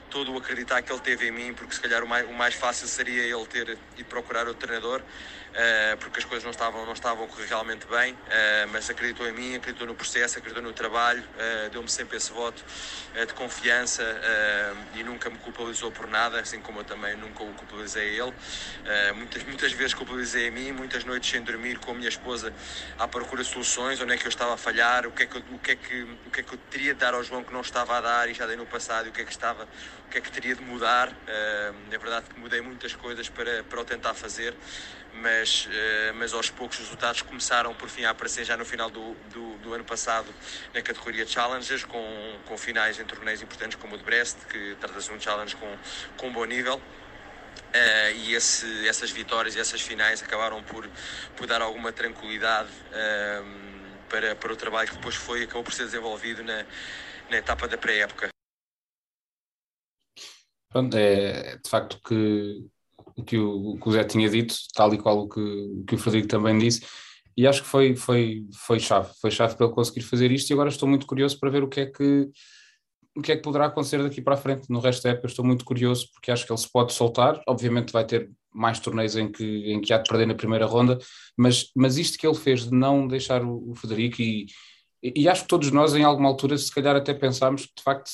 todo 0.10 0.34
o 0.34 0.38
acreditar 0.38 0.82
que 0.82 0.92
ele 0.92 1.00
teve 1.00 1.28
em 1.28 1.32
mim, 1.32 1.54
porque 1.54 1.74
se 1.74 1.80
calhar 1.80 2.04
o 2.04 2.08
mais, 2.08 2.28
o 2.30 2.34
mais 2.34 2.54
fácil 2.54 2.88
seria 2.88 3.24
ele 3.24 3.46
ter 3.46 3.78
ido 3.98 4.06
procurar 4.10 4.48
outro 4.48 4.68
treinador. 4.68 5.02
Uh, 5.52 5.98
porque 5.98 6.20
as 6.20 6.26
coisas 6.26 6.46
não 6.46 6.52
estavam, 6.52 6.86
não 6.86 6.94
estavam 6.94 7.26
a 7.26 7.28
correr 7.28 7.46
realmente 7.46 7.86
bem, 7.86 8.14
uh, 8.14 8.18
mas 8.72 8.90
acreditou 8.90 9.28
em 9.28 9.34
mim, 9.34 9.56
acreditou 9.56 9.86
no 9.86 9.94
processo, 9.94 10.38
acreditou 10.38 10.64
no 10.64 10.72
trabalho, 10.72 11.22
uh, 11.22 11.70
deu-me 11.70 11.90
sempre 11.90 12.16
esse 12.16 12.32
voto 12.32 12.64
de 13.28 13.34
confiança 13.34 14.02
e 14.96 15.04
nunca 15.04 15.30
me 15.30 15.38
culpabilizou 15.38 15.92
por 15.92 16.08
nada, 16.08 16.40
assim 16.40 16.62
como 16.62 16.80
eu 16.80 16.84
também 16.86 17.18
nunca 17.18 17.44
o 17.44 17.54
culpabilizei 17.54 18.22
a 18.22 18.24
ele. 18.24 18.34
muitas, 19.16 19.44
muitas 19.44 19.72
vezes 19.74 19.94
culpabilizei 19.94 20.48
a 20.48 20.52
mim, 20.52 20.72
muitas 20.72 21.04
noites 21.04 21.30
sem 21.30 21.42
dormir 21.42 21.78
com 21.80 21.92
a 21.92 21.94
minha 21.94 22.08
esposa 22.08 22.54
à 22.98 23.10
procura 23.10 23.44
de 23.44 23.50
soluções, 23.50 24.00
onde 24.00 24.14
é 24.14 24.18
que 24.18 24.26
eu 24.26 24.30
estava 24.30 24.54
a 24.54 24.58
falhar, 24.58 25.06
o 25.06 25.12
que 25.12 25.24
é 25.24 25.26
que 25.26 25.36
eu, 25.36 25.44
o 25.52 25.60
que 25.60 25.72
é 25.72 25.76
que, 25.76 26.04
o 26.26 26.32
que 26.32 26.40
é 26.40 26.44
que 26.44 26.54
eu 26.54 26.58
teria 26.70 26.94
de 26.94 27.00
dar 27.02 27.14
ao 27.14 27.22
João 27.22 27.44
que 27.44 27.52
não 27.52 27.62
estava 27.62 27.98
a 27.98 28.02
dar 28.02 28.30
e 28.30 28.34
já 28.34 28.48
dei 28.48 28.56
no 28.56 28.66
passado, 28.66 29.10
o 29.10 29.12
que 29.12 29.22
é 29.22 29.26
que 29.26 29.32
estava, 29.32 29.68
o 30.08 30.10
que 30.10 30.18
é 30.20 30.22
que 30.22 30.32
teria 30.32 30.56
de 30.56 30.62
mudar. 30.62 31.14
é 31.28 31.98
verdade 31.98 32.28
que 32.30 32.40
mudei 32.40 32.62
muitas 32.62 32.96
coisas 32.96 33.28
para, 33.28 33.62
para 33.66 33.82
o 33.82 33.84
tentar 33.84 34.14
fazer 34.14 34.56
mas, 35.14 35.68
eh, 35.72 36.12
mas 36.14 36.34
aos 36.34 36.50
poucos 36.50 36.78
os 36.78 36.86
resultados 36.86 37.22
começaram 37.22 37.74
por 37.74 37.90
fim 37.90 38.04
a 38.04 38.12
aparecer 38.12 38.46
já 38.46 38.56
no 38.56 38.66
final 38.66 38.90
do, 38.90 39.14
do, 39.32 39.58
do 39.58 39.74
ano 39.74 39.84
passado 39.84 40.34
na 40.74 40.82
categoria 40.82 41.26
Challengers, 41.26 41.84
com, 41.84 42.40
com 42.46 42.58
finais 42.58 43.00
em 43.00 43.06
torneios 43.06 43.42
importantes 43.42 43.78
como 43.78 43.96
o 43.96 43.98
de 43.98 44.04
Brest, 44.04 44.38
que 44.50 44.76
trata-se 44.80 45.10
de 45.10 45.16
um 45.16 45.20
challenge 45.20 45.56
com, 45.56 45.78
com 46.18 46.28
um 46.28 46.34
bom 46.34 46.46
nível. 46.46 46.76
Uh, 46.76 48.16
e 48.16 48.34
esse, 48.34 48.88
essas 48.88 49.12
vitórias 49.12 49.56
e 49.56 49.60
essas 49.60 49.82
finais 49.82 50.22
acabaram 50.22 50.62
por, 50.64 50.90
por 51.38 51.48
dar 51.48 51.62
alguma 51.62 51.92
tranquilidade 51.92 52.70
uh, 52.70 54.08
para, 54.10 54.36
para 54.36 54.54
o 54.54 54.56
trabalho 54.56 54.90
que 54.90 54.96
depois 54.96 55.16
foi, 55.16 55.44
acabou 55.44 55.64
por 55.64 55.74
ser 55.74 55.86
desenvolvido 55.86 56.44
na, 56.44 56.66
na 57.30 57.38
etapa 57.38 57.68
da 57.68 57.78
pré-época. 57.78 58.30
É 60.74 61.58
de 61.58 61.70
facto 61.70 62.00
que 62.02 62.70
que 63.26 63.38
o, 63.38 63.78
que 63.78 63.90
o 63.90 63.92
Zé 63.92 64.04
tinha 64.04 64.30
dito, 64.30 64.56
tal 64.74 64.94
e 64.94 64.98
qual 64.98 65.20
o 65.20 65.30
que, 65.30 65.40
o 65.40 65.84
que 65.86 65.96
o 65.96 65.98
Frederico 65.98 66.30
também 66.30 66.58
disse, 66.58 66.86
e 67.36 67.48
acho 67.48 67.64
que 67.64 67.68
foi, 67.68 67.96
foi, 67.96 68.46
foi 68.54 68.80
chave, 68.80 69.12
foi 69.20 69.32
chave 69.32 69.56
para 69.56 69.66
ele 69.66 69.76
conseguir 69.76 70.02
fazer 70.02 70.32
isto, 70.32 70.50
e 70.50 70.54
agora 70.54 70.70
estou 70.70 70.88
muito 70.88 71.06
curioso 71.08 71.40
para 71.40 71.50
ver 71.50 71.64
o 71.64 71.68
que 71.68 71.82
é 71.82 71.86
que 71.86 72.30
o 73.16 73.22
que 73.22 73.34
é 73.34 73.36
que 73.36 73.42
poderá 73.42 73.66
acontecer 73.66 74.02
daqui 74.02 74.22
para 74.22 74.36
a 74.36 74.38
frente. 74.38 74.70
No 74.70 74.80
resto 74.80 75.04
da 75.04 75.10
época, 75.10 75.28
estou 75.28 75.44
muito 75.44 75.66
curioso 75.66 76.08
porque 76.14 76.32
acho 76.32 76.46
que 76.46 76.52
ele 76.52 76.60
se 76.60 76.72
pode 76.72 76.94
soltar, 76.94 77.42
obviamente 77.48 77.92
vai 77.92 78.06
ter 78.06 78.32
mais 78.54 78.80
torneios 78.80 79.16
em 79.16 79.32
que, 79.32 79.44
em 79.44 79.82
que 79.82 79.94
há 79.94 79.98
de 79.98 80.10
perder 80.10 80.28
na 80.28 80.36
primeira 80.36 80.66
ronda, 80.66 80.98
mas, 81.38 81.72
mas 81.76 81.98
isto 81.98 82.18
que 82.18 82.26
ele 82.26 82.36
fez 82.36 82.66
de 82.70 82.72
não 82.72 83.08
deixar 83.08 83.44
o, 83.44 83.72
o 83.72 83.76
Frederico 83.76 84.22
e, 84.22 84.46
e 85.04 85.28
acho 85.28 85.44
que 85.44 85.48
todos 85.48 85.72
nós, 85.72 85.96
em 85.96 86.04
alguma 86.04 86.30
altura, 86.30 86.58
se 86.58 86.72
calhar 86.72 86.96
até 86.96 87.14
pensámos 87.14 87.66
que 87.66 87.74
de 87.78 87.84
facto 87.84 88.12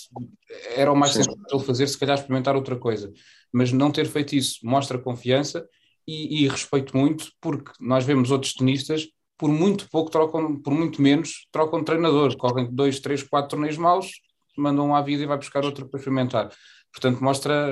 era 0.76 0.92
o 0.92 0.96
mais 0.96 1.14
sensato 1.14 1.60
fazer, 1.60 1.88
se 1.88 1.98
calhar 1.98 2.18
experimentar 2.18 2.56
outra 2.56 2.78
coisa. 2.78 3.12
Mas 3.52 3.72
não 3.72 3.92
ter 3.92 4.08
feito 4.08 4.36
isso 4.36 4.60
mostra 4.64 4.98
confiança 4.98 5.68
e, 6.08 6.44
e 6.44 6.48
respeito 6.48 6.96
muito, 6.96 7.30
porque 7.42 7.72
nós 7.80 8.06
vemos 8.06 8.32
outros 8.32 8.54
tenistas 8.54 9.08
por 9.38 9.50
muito 9.50 9.88
pouco 9.90 10.10
trocam, 10.10 10.60
por 10.60 10.74
muito 10.74 11.02
menos, 11.02 11.48
trocam 11.52 11.80
de 11.80 11.86
treinador, 11.86 12.36
correm 12.38 12.68
dois, 12.72 13.00
três, 13.00 13.22
quatro 13.22 13.52
torneios 13.52 13.78
maus, 13.78 14.12
mandam 14.58 14.88
um 14.88 14.96
à 14.96 15.02
vida 15.02 15.24
e 15.24 15.28
vai 15.28 15.38
buscar 15.38 15.64
outro 15.64 15.88
para 15.88 16.00
experimentar. 16.00 16.52
Portanto, 16.92 17.24
mostra 17.24 17.70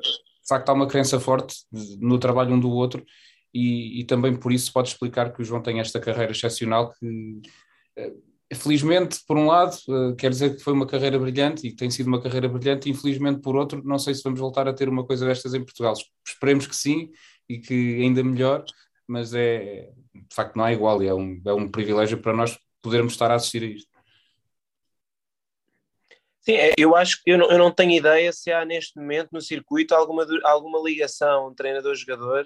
de 0.00 0.48
facto 0.48 0.68
há 0.68 0.72
uma 0.72 0.86
crença 0.86 1.18
forte 1.18 1.56
no 1.98 2.18
trabalho 2.18 2.54
um 2.54 2.60
do 2.60 2.70
outro 2.70 3.04
e, 3.52 4.00
e 4.00 4.04
também 4.04 4.36
por 4.36 4.52
isso 4.52 4.72
pode 4.72 4.88
explicar 4.90 5.32
que 5.32 5.42
o 5.42 5.44
João 5.44 5.62
tem 5.62 5.80
esta 5.80 5.98
carreira 5.98 6.32
excepcional 6.32 6.92
que 6.92 7.40
eh, 7.96 8.12
Felizmente, 8.54 9.20
por 9.26 9.36
um 9.36 9.46
lado, 9.46 9.76
uh, 9.88 10.14
quer 10.16 10.30
dizer 10.30 10.56
que 10.56 10.62
foi 10.62 10.72
uma 10.72 10.86
carreira 10.86 11.18
brilhante 11.18 11.66
e 11.66 11.74
tem 11.74 11.90
sido 11.90 12.06
uma 12.06 12.20
carreira 12.20 12.48
brilhante, 12.48 12.90
infelizmente, 12.90 13.40
por 13.40 13.56
outro, 13.56 13.82
não 13.84 13.98
sei 13.98 14.14
se 14.14 14.22
vamos 14.22 14.40
voltar 14.40 14.68
a 14.68 14.72
ter 14.72 14.88
uma 14.88 15.06
coisa 15.06 15.26
destas 15.26 15.54
em 15.54 15.64
Portugal. 15.64 15.94
Esperemos 16.26 16.66
que 16.66 16.76
sim 16.76 17.10
e 17.48 17.58
que 17.58 18.02
ainda 18.02 18.22
melhor, 18.22 18.64
mas 19.06 19.32
é 19.34 19.90
de 20.14 20.34
facto 20.34 20.56
não 20.56 20.66
é 20.66 20.72
igual 20.72 21.02
e 21.02 21.06
é 21.06 21.14
um, 21.14 21.40
é 21.44 21.52
um 21.52 21.68
privilégio 21.68 22.18
para 22.18 22.32
nós 22.32 22.58
podermos 22.80 23.12
estar 23.12 23.30
a 23.30 23.34
assistir 23.34 23.62
a 23.62 23.66
isto. 23.66 23.92
Sim, 26.40 26.54
é, 26.54 26.72
eu 26.76 26.96
acho 26.96 27.22
que 27.22 27.30
eu 27.30 27.38
não, 27.38 27.50
eu 27.50 27.58
não 27.58 27.70
tenho 27.70 27.92
ideia 27.92 28.32
se 28.32 28.50
há 28.50 28.64
neste 28.64 28.98
momento 28.98 29.28
no 29.32 29.40
circuito 29.40 29.94
alguma, 29.94 30.26
alguma 30.42 30.80
ligação 30.82 31.54
treinador-jogador 31.54 32.44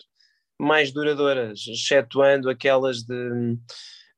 mais 0.58 0.92
duradouras, 0.92 1.66
excetuando 1.66 2.50
aquelas 2.50 3.02
de 3.02 3.56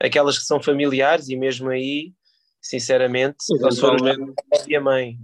aquelas 0.01 0.39
que 0.39 0.45
são 0.45 0.63
familiares 0.63 1.29
e 1.29 1.37
mesmo 1.37 1.71
aí, 1.71 2.13
sinceramente, 2.61 3.39
eventualmente 3.51 4.35
e 4.69 4.77
a 4.77 4.81
mãe. 4.81 5.19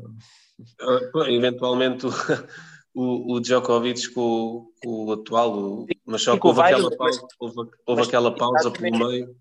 Uh, 0.81 1.25
eventualmente 1.27 2.07
o, 2.95 3.35
o 3.35 3.41
Djokovic 3.41 4.09
com, 4.11 4.71
com 4.83 5.07
o 5.07 5.13
atual, 5.13 5.59
o, 5.59 5.87
mas 6.07 6.23
só 6.23 6.39
que 6.39 6.47
houve 6.47 6.61
aquela 6.61 6.97
pausa, 6.97 7.27
houve, 7.39 7.71
houve 7.87 8.03
aquela 8.03 8.35
pausa 8.35 8.71
pelo 8.71 8.99
meio. 8.99 9.37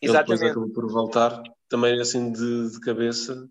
Ele 0.00 0.12
depois 0.12 0.42
acabou 0.42 0.70
por 0.70 0.90
voltar, 0.90 1.42
também 1.68 2.00
assim 2.00 2.32
de, 2.32 2.70
de 2.70 2.80
cabeça. 2.80 3.48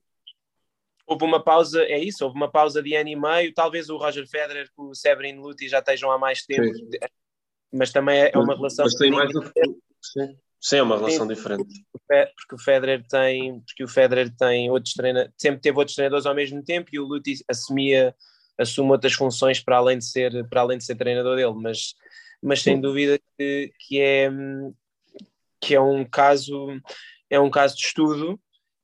houve 1.06 1.24
uma 1.24 1.42
pausa, 1.42 1.82
é 1.84 2.00
isso, 2.00 2.26
houve 2.26 2.36
uma 2.36 2.52
pausa 2.52 2.82
de 2.82 2.96
ano 2.96 3.10
e 3.10 3.16
meio, 3.16 3.54
talvez 3.54 3.90
o 3.90 3.98
Roger 3.98 4.28
Federer 4.28 4.70
com 4.76 4.90
o 4.90 4.96
Severin 4.96 5.38
Luti 5.38 5.68
já 5.68 5.80
estejam 5.80 6.12
há 6.12 6.18
mais 6.18 6.44
tempo, 6.46 6.74
sim. 6.74 6.90
mas 7.72 7.92
também 7.92 8.30
é 8.34 8.38
uma 8.38 8.56
relação... 8.56 8.86
Mas 8.86 8.96
tem 8.96 9.12
mais 9.12 9.32
do 9.32 9.42
que... 9.42 9.62
Sim. 10.02 10.38
Sim, 10.62 10.78
é 10.78 10.84
uma 10.84 10.98
relação 10.98 11.28
sim, 11.28 11.34
diferente. 11.34 11.86
Porque 11.92 12.56
o 12.56 12.58
Federer 12.58 13.06
tem, 13.08 13.62
porque 13.62 13.84
o 13.84 13.88
Federer 13.88 14.36
tem 14.36 14.70
outros 14.70 14.94
treinadores, 14.94 15.34
sempre 15.38 15.62
teve 15.62 15.78
outros 15.78 15.96
treinadores 15.96 16.26
ao 16.26 16.36
mesmo 16.36 16.62
tempo 16.64 16.90
e 16.92 17.00
o 17.00 17.06
Luti 17.06 17.36
assumia, 17.48 18.14
assume 18.58 18.92
outras 18.92 19.14
funções 19.14 19.60
para 19.60 19.78
além 19.78 19.98
de 19.98 20.06
ser, 20.06 20.48
para 20.50 20.62
além 20.62 20.78
de 20.78 20.84
ser 20.84 20.96
treinador 20.96 21.38
dele, 21.38 21.54
mas, 21.54 21.96
mas 22.42 22.62
sem 22.62 22.80
dúvida 22.80 23.20
que, 23.38 23.72
que 23.80 24.02
é 24.02 24.30
que 25.62 25.76
é 25.76 25.82
um 25.82 26.06
caso 26.06 26.68
é 27.30 27.40
um 27.40 27.50
caso 27.50 27.76
de 27.76 27.86
estudo 27.86 28.40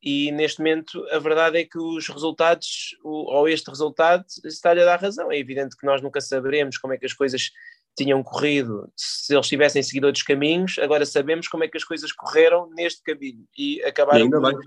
e 0.06 0.32
neste 0.32 0.60
momento 0.60 1.04
a 1.10 1.18
verdade 1.18 1.58
é 1.58 1.66
que 1.66 1.80
os 1.80 2.08
resultados, 2.08 2.96
ou 3.04 3.50
este 3.50 3.68
resultado, 3.68 4.24
está-lhe 4.46 4.80
a 4.82 4.86
dar 4.86 5.02
razão. 5.02 5.32
É 5.32 5.38
evidente 5.40 5.76
que 5.76 5.84
nós 5.84 6.00
nunca 6.00 6.22
saberemos 6.22 6.78
como 6.78 6.94
é 6.94 6.98
que 6.98 7.08
as 7.08 7.14
coisas 7.14 7.50
tinham 7.96 8.22
corrido 8.22 8.92
se 8.96 9.34
eles 9.34 9.48
tivessem 9.48 9.82
seguido 9.82 10.08
outros 10.08 10.24
caminhos, 10.24 10.78
agora 10.80 11.06
sabemos 11.06 11.48
como 11.48 11.64
é 11.64 11.68
que 11.68 11.78
as 11.78 11.84
coisas 11.84 12.12
correram 12.12 12.70
neste 12.72 13.02
caminho. 13.02 13.46
E 13.58 13.82
acabaram, 13.84 14.30
por, 14.30 14.60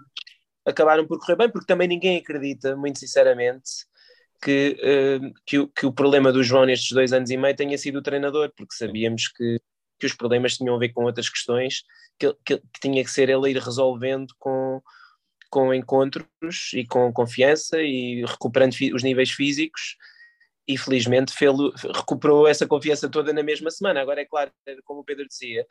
acabaram 0.66 1.06
por 1.06 1.18
correr 1.18 1.36
bem, 1.36 1.50
porque 1.50 1.66
também 1.66 1.88
ninguém 1.88 2.18
acredita, 2.18 2.76
muito 2.76 2.98
sinceramente, 2.98 3.70
que, 4.42 4.76
uh, 4.80 5.32
que, 5.44 5.58
o, 5.58 5.68
que 5.68 5.86
o 5.86 5.92
problema 5.92 6.32
do 6.32 6.42
João 6.42 6.64
nestes 6.64 6.92
dois 6.92 7.12
anos 7.12 7.30
e 7.30 7.36
meio 7.36 7.56
tenha 7.56 7.76
sido 7.76 7.98
o 7.98 8.02
treinador, 8.02 8.52
porque 8.56 8.74
sabíamos 8.74 9.28
que, 9.28 9.60
que 9.98 10.06
os 10.06 10.14
problemas 10.14 10.56
tinham 10.56 10.74
a 10.74 10.78
ver 10.78 10.90
com 10.90 11.04
outras 11.04 11.28
questões 11.28 11.82
que, 12.18 12.32
que, 12.44 12.58
que 12.58 12.80
tinha 12.80 13.04
que 13.04 13.10
ser 13.10 13.28
ele 13.28 13.46
a 13.46 13.50
ir 13.50 13.58
resolvendo 13.58 14.32
com 14.38 14.80
com 15.50 15.72
encontros 15.72 16.72
e 16.74 16.86
com 16.86 17.12
confiança 17.12 17.80
e 17.80 18.24
recuperando 18.24 18.74
os 18.92 19.02
níveis 19.02 19.30
físicos 19.30 19.96
e 20.68 20.76
felizmente 20.76 21.32
fê-lo, 21.32 21.72
recuperou 21.94 22.46
essa 22.46 22.66
confiança 22.66 23.08
toda 23.08 23.32
na 23.32 23.42
mesma 23.42 23.70
semana. 23.70 24.02
Agora 24.02 24.20
é 24.20 24.26
claro, 24.26 24.52
como 24.84 25.00
o 25.00 25.04
Pedro 25.04 25.26
dizia, 25.26 25.66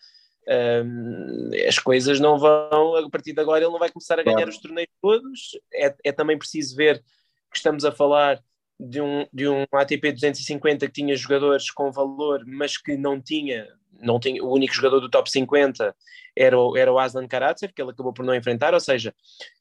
um, 0.83 1.51
as 1.67 1.77
coisas 1.77 2.19
não 2.19 2.39
vão, 2.39 2.95
a 2.95 3.09
partir 3.09 3.33
de 3.33 3.39
agora 3.39 3.63
ele 3.63 3.71
não 3.71 3.79
vai 3.79 3.91
começar 3.91 4.19
a 4.19 4.23
ganhar 4.23 4.37
claro. 4.37 4.49
os 4.49 4.57
torneios 4.57 4.89
todos, 4.99 5.59
é, 5.73 5.93
é 6.03 6.11
também 6.11 6.37
preciso 6.37 6.75
ver 6.75 7.03
que 7.51 7.57
estamos 7.57 7.85
a 7.85 7.91
falar 7.91 8.41
de 8.79 8.99
um, 9.01 9.27
de 9.31 9.47
um 9.47 9.65
ATP 9.71 10.13
250 10.13 10.87
que 10.87 10.93
tinha 10.93 11.15
jogadores 11.15 11.69
com 11.69 11.91
valor, 11.91 12.43
mas 12.45 12.77
que 12.77 12.97
não 12.97 13.21
tinha, 13.21 13.67
não 13.99 14.19
tinha 14.19 14.43
o 14.43 14.51
único 14.51 14.73
jogador 14.73 14.99
do 14.99 15.09
top 15.09 15.29
50 15.29 15.95
era 16.35 16.57
o, 16.57 16.77
era 16.77 16.91
o 16.91 16.99
Aslan 16.99 17.27
Karatsev, 17.27 17.73
que 17.73 17.81
ele 17.81 17.91
acabou 17.91 18.13
por 18.13 18.23
não 18.23 18.35
enfrentar, 18.35 18.73
ou 18.73 18.79
seja, 18.79 19.13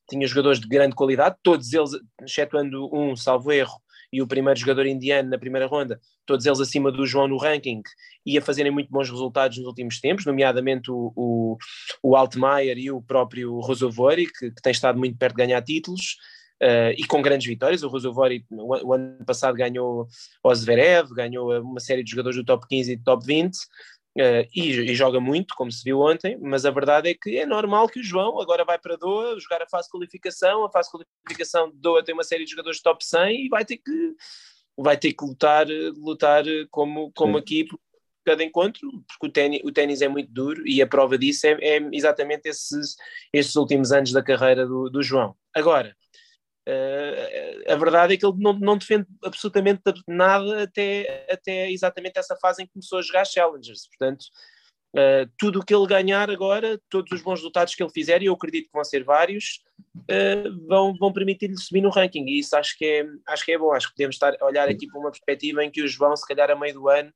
tinha 0.09 0.26
jogadores 0.26 0.61
de 0.61 0.69
grande 0.69 0.95
qualidade, 0.95 1.37
todos 1.43 1.73
eles, 1.73 1.90
excetuando 2.23 2.95
um, 2.95 3.16
salvo 3.16 3.50
erro, 3.50 3.81
e 4.17 4.23
o 4.23 4.27
primeiro 4.27 4.59
jogador 4.59 4.87
indiano 4.87 5.29
na 5.29 5.37
primeira 5.37 5.67
ronda, 5.67 6.01
todos 6.25 6.47
eles 6.47 6.59
acima 6.59 6.91
do 6.91 7.07
João 7.07 7.29
no 7.29 7.37
ranking 7.37 7.83
e 8.25 8.39
a 8.39 8.41
fazerem 8.41 8.73
muito 8.73 8.91
bons 8.91 9.11
resultados 9.11 9.59
nos 9.59 9.67
últimos 9.67 10.01
tempos, 10.01 10.25
nomeadamente 10.25 10.91
o, 10.91 11.13
o, 11.15 11.59
o 12.03 12.17
Altmaier 12.17 12.79
e 12.79 12.91
o 12.91 13.03
próprio 13.03 13.61
Rosovori, 13.61 14.27
que, 14.27 14.51
que 14.51 14.63
tem 14.63 14.73
estado 14.73 14.99
muito 14.99 15.19
perto 15.19 15.37
de 15.37 15.45
ganhar 15.45 15.61
títulos. 15.61 16.17
Uh, 16.63 16.97
e 16.97 17.05
com 17.07 17.21
grandes 17.21 17.47
vitórias, 17.47 17.83
o 17.83 17.89
Rosovori 17.89 18.43
o, 18.51 18.89
o 18.89 18.95
ano 18.95 19.23
passado 19.27 19.55
ganhou 19.55 20.09
o 20.43 20.55
Zverev, 20.55 21.11
ganhou 21.13 21.61
uma 21.61 21.81
série 21.81 22.03
de 22.03 22.11
jogadores 22.11 22.39
do 22.39 22.45
top 22.45 22.67
15 22.67 22.93
e 22.93 22.97
do 22.97 23.05
top 23.05 23.27
20, 23.27 23.55
Uh, 24.17 24.49
e, 24.55 24.71
e, 24.71 24.95
joga 24.95 25.21
muito, 25.21 25.55
como 25.55 25.71
se 25.71 25.85
viu 25.85 26.01
ontem, 26.01 26.39
mas 26.41 26.65
a 26.65 26.71
verdade 26.71 27.11
é 27.11 27.15
que 27.15 27.37
é 27.37 27.45
normal 27.45 27.87
que 27.87 28.01
o 28.01 28.03
João 28.03 28.41
agora 28.41 28.65
vai 28.65 28.79
para 28.79 28.97
Doha 28.97 29.39
jogar 29.39 29.61
a 29.61 29.69
fase 29.69 29.89
de 29.89 29.93
qualificação, 29.93 30.65
a 30.65 30.71
fase 30.71 30.89
de 30.89 31.05
qualificação 31.23 31.71
de 31.71 31.77
Doha 31.77 32.03
tem 32.03 32.15
uma 32.15 32.25
série 32.25 32.45
de 32.45 32.51
jogadores 32.51 32.81
top 32.81 33.05
100 33.05 33.45
e 33.45 33.49
vai 33.51 33.63
ter 33.63 33.77
que, 33.77 34.15
vai 34.75 34.97
ter 34.97 35.13
que 35.13 35.23
lutar, 35.23 35.67
lutar 35.99 36.45
como, 36.71 37.13
como 37.13 37.37
aqui 37.37 37.67
cada 38.25 38.43
encontro, 38.43 38.91
porque 39.07 39.26
o 39.26 39.31
ténis, 39.31 39.61
o 39.63 39.71
ténis 39.71 40.00
é 40.00 40.09
muito 40.09 40.33
duro 40.33 40.67
e 40.67 40.81
a 40.81 40.87
prova 40.87 41.19
disso 41.19 41.47
é, 41.47 41.52
é 41.61 41.89
exatamente 41.93 42.49
esses, 42.49 42.97
esses 43.33 43.55
últimos 43.55 43.93
anos 43.93 44.13
da 44.13 44.23
carreira 44.23 44.67
do, 44.67 44.89
do 44.89 45.02
João. 45.02 45.37
Agora, 45.55 45.95
Uh, 46.69 47.73
a 47.73 47.76
verdade 47.76 48.15
é 48.15 48.17
que 48.17 48.26
ele 48.26 48.37
não, 48.39 48.52
não, 48.52 48.76
defende 48.76 49.07
absolutamente 49.23 49.83
nada 50.09 50.65
até, 50.65 51.25
até 51.31 51.71
exatamente 51.71 52.19
essa 52.19 52.35
fase 52.37 52.63
em 52.63 52.67
que 52.67 52.73
começou 52.73 52.99
a 52.99 53.02
jogar 53.02 53.25
Challengers. 53.25 53.87
Portanto, 53.87 54.25
uh, 54.97 55.31
tudo 55.39 55.61
o 55.61 55.65
que 55.65 55.73
ele 55.73 55.87
ganhar 55.87 56.29
agora, 56.29 56.81
todos 56.91 57.13
os 57.13 57.23
bons 57.23 57.37
resultados 57.37 57.75
que 57.75 57.83
ele 57.83 57.93
fizer, 57.93 58.21
e 58.21 58.26
eu 58.26 58.35
acredito 58.35 58.67
que 58.67 58.73
vão 58.73 58.83
ser 58.83 59.05
vários, 59.05 59.63
uh, 59.95 60.67
vão, 60.67 60.93
vão 60.97 61.13
permitir-lhe 61.13 61.57
subir 61.57 61.81
no 61.81 61.91
ranking. 61.91 62.25
E 62.26 62.41
isso 62.41 62.57
acho 62.57 62.76
que, 62.76 62.85
é, 62.85 63.07
acho 63.29 63.45
que 63.45 63.52
é 63.52 63.59
bom. 63.59 63.73
Acho 63.73 63.89
que 63.89 63.95
podemos 63.95 64.17
estar 64.17 64.37
a 64.41 64.45
olhar 64.45 64.69
aqui 64.69 64.89
para 64.89 64.99
uma 64.99 65.13
perspectiva 65.13 65.65
em 65.65 65.71
que 65.71 65.83
o 65.83 65.89
João, 65.89 66.17
se 66.17 66.26
calhar 66.26 66.50
a 66.50 66.57
meio 66.57 66.75
do 66.75 66.89
ano, 66.89 67.13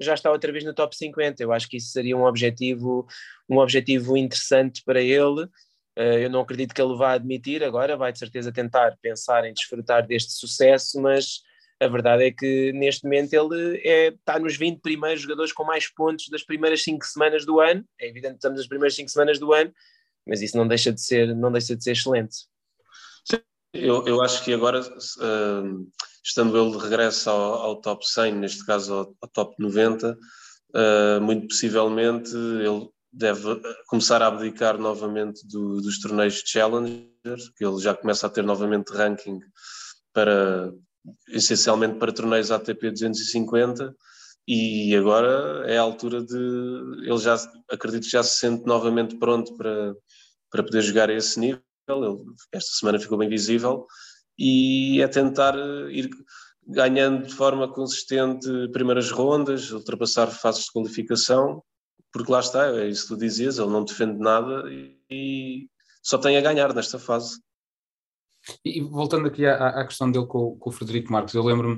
já 0.00 0.14
está 0.14 0.30
outra 0.30 0.52
vez 0.52 0.64
no 0.64 0.74
top 0.74 0.96
50. 0.96 1.42
Eu 1.42 1.52
acho 1.52 1.68
que 1.68 1.78
isso 1.78 1.90
seria 1.90 2.16
um 2.16 2.24
objetivo, 2.24 3.04
um 3.48 3.58
objetivo 3.58 4.16
interessante 4.16 4.80
para 4.84 5.00
ele 5.00 5.48
eu 5.96 6.30
não 6.30 6.40
acredito 6.40 6.74
que 6.74 6.80
ele 6.80 6.96
vá 6.96 7.12
admitir 7.12 7.62
agora, 7.62 7.96
vai 7.96 8.12
de 8.12 8.18
certeza 8.18 8.52
tentar 8.52 8.96
pensar 9.02 9.44
em 9.44 9.52
desfrutar 9.52 10.06
deste 10.06 10.32
sucesso, 10.32 11.00
mas 11.00 11.42
a 11.82 11.88
verdade 11.88 12.24
é 12.24 12.30
que 12.30 12.72
neste 12.72 13.04
momento 13.04 13.32
ele 13.34 13.80
é, 13.84 14.08
está 14.08 14.38
nos 14.38 14.56
20 14.56 14.80
primeiros 14.80 15.20
jogadores 15.22 15.52
com 15.52 15.64
mais 15.64 15.92
pontos 15.92 16.28
das 16.28 16.42
primeiras 16.42 16.82
5 16.82 17.04
semanas 17.04 17.44
do 17.44 17.60
ano. 17.60 17.84
É 18.00 18.08
evidente 18.08 18.34
que 18.34 18.38
estamos 18.38 18.58
nas 18.58 18.68
primeiras 18.68 18.94
5 18.94 19.08
semanas 19.10 19.38
do 19.38 19.52
ano, 19.52 19.72
mas 20.26 20.40
isso 20.40 20.56
não 20.56 20.66
deixa 20.66 20.92
de 20.92 21.00
ser, 21.00 21.34
não 21.34 21.50
deixa 21.50 21.74
de 21.74 21.82
ser 21.82 21.92
excelente. 21.92 22.36
Sim, 23.24 23.40
eu, 23.74 24.06
eu 24.06 24.22
acho 24.22 24.44
que 24.44 24.52
agora, 24.52 24.80
uh, 24.80 25.90
estando 26.24 26.56
ele 26.56 26.76
de 26.76 26.82
regresso 26.82 27.28
ao, 27.28 27.54
ao, 27.54 27.80
top 27.80 28.06
100, 28.06 28.32
neste 28.34 28.64
caso 28.64 28.94
ao, 28.94 29.16
ao 29.20 29.28
top 29.28 29.56
90, 29.58 30.16
uh, 30.16 31.20
muito 31.20 31.48
possivelmente 31.48 32.34
ele 32.34 32.88
deve 33.12 33.60
começar 33.86 34.22
a 34.22 34.28
abdicar 34.28 34.78
novamente 34.78 35.46
do, 35.46 35.80
dos 35.80 36.00
torneios 36.00 36.34
de 36.36 36.48
Challenger, 36.48 37.38
que 37.56 37.64
ele 37.64 37.78
já 37.78 37.94
começa 37.94 38.26
a 38.26 38.30
ter 38.30 38.42
novamente 38.42 38.90
ranking 38.90 39.38
para 40.12 40.72
essencialmente 41.28 41.98
para 41.98 42.12
torneios 42.12 42.50
ATP 42.50 42.90
250 42.90 43.94
e 44.46 44.96
agora 44.96 45.64
é 45.66 45.76
a 45.76 45.82
altura 45.82 46.22
de 46.22 46.36
ele 47.02 47.18
já 47.18 47.36
acredito 47.70 48.04
que 48.04 48.10
já 48.10 48.22
se 48.22 48.36
sente 48.36 48.64
novamente 48.66 49.16
pronto 49.18 49.56
para, 49.56 49.94
para 50.50 50.62
poder 50.62 50.82
jogar 50.82 51.10
a 51.10 51.14
esse 51.14 51.38
nível. 51.38 51.60
Ele, 51.88 52.18
esta 52.52 52.78
semana 52.78 52.98
ficou 52.98 53.18
bem 53.18 53.28
visível 53.28 53.86
e 54.38 55.00
é 55.02 55.08
tentar 55.08 55.54
ir 55.90 56.08
ganhando 56.66 57.26
de 57.26 57.34
forma 57.34 57.70
consistente 57.70 58.48
primeiras 58.72 59.10
rondas, 59.10 59.70
ultrapassar 59.70 60.28
fases 60.28 60.64
de 60.64 60.72
qualificação 60.72 61.62
porque 62.12 62.30
lá 62.30 62.40
está, 62.40 62.66
é 62.66 62.88
isso 62.88 63.02
que 63.02 63.14
tu 63.14 63.16
dizias, 63.16 63.58
ele 63.58 63.70
não 63.70 63.84
defende 63.84 64.18
nada 64.18 64.64
e 65.10 65.68
só 66.02 66.18
tem 66.18 66.36
a 66.36 66.40
ganhar 66.40 66.74
nesta 66.74 66.98
fase. 66.98 67.40
E 68.64 68.80
voltando 68.80 69.28
aqui 69.28 69.46
à, 69.46 69.68
à 69.68 69.86
questão 69.86 70.10
dele 70.10 70.26
com, 70.26 70.56
com, 70.56 70.70
o 70.70 70.72
Frederico 70.72 71.12
Marques, 71.12 71.34
eu 71.34 71.44
lembro-me 71.44 71.76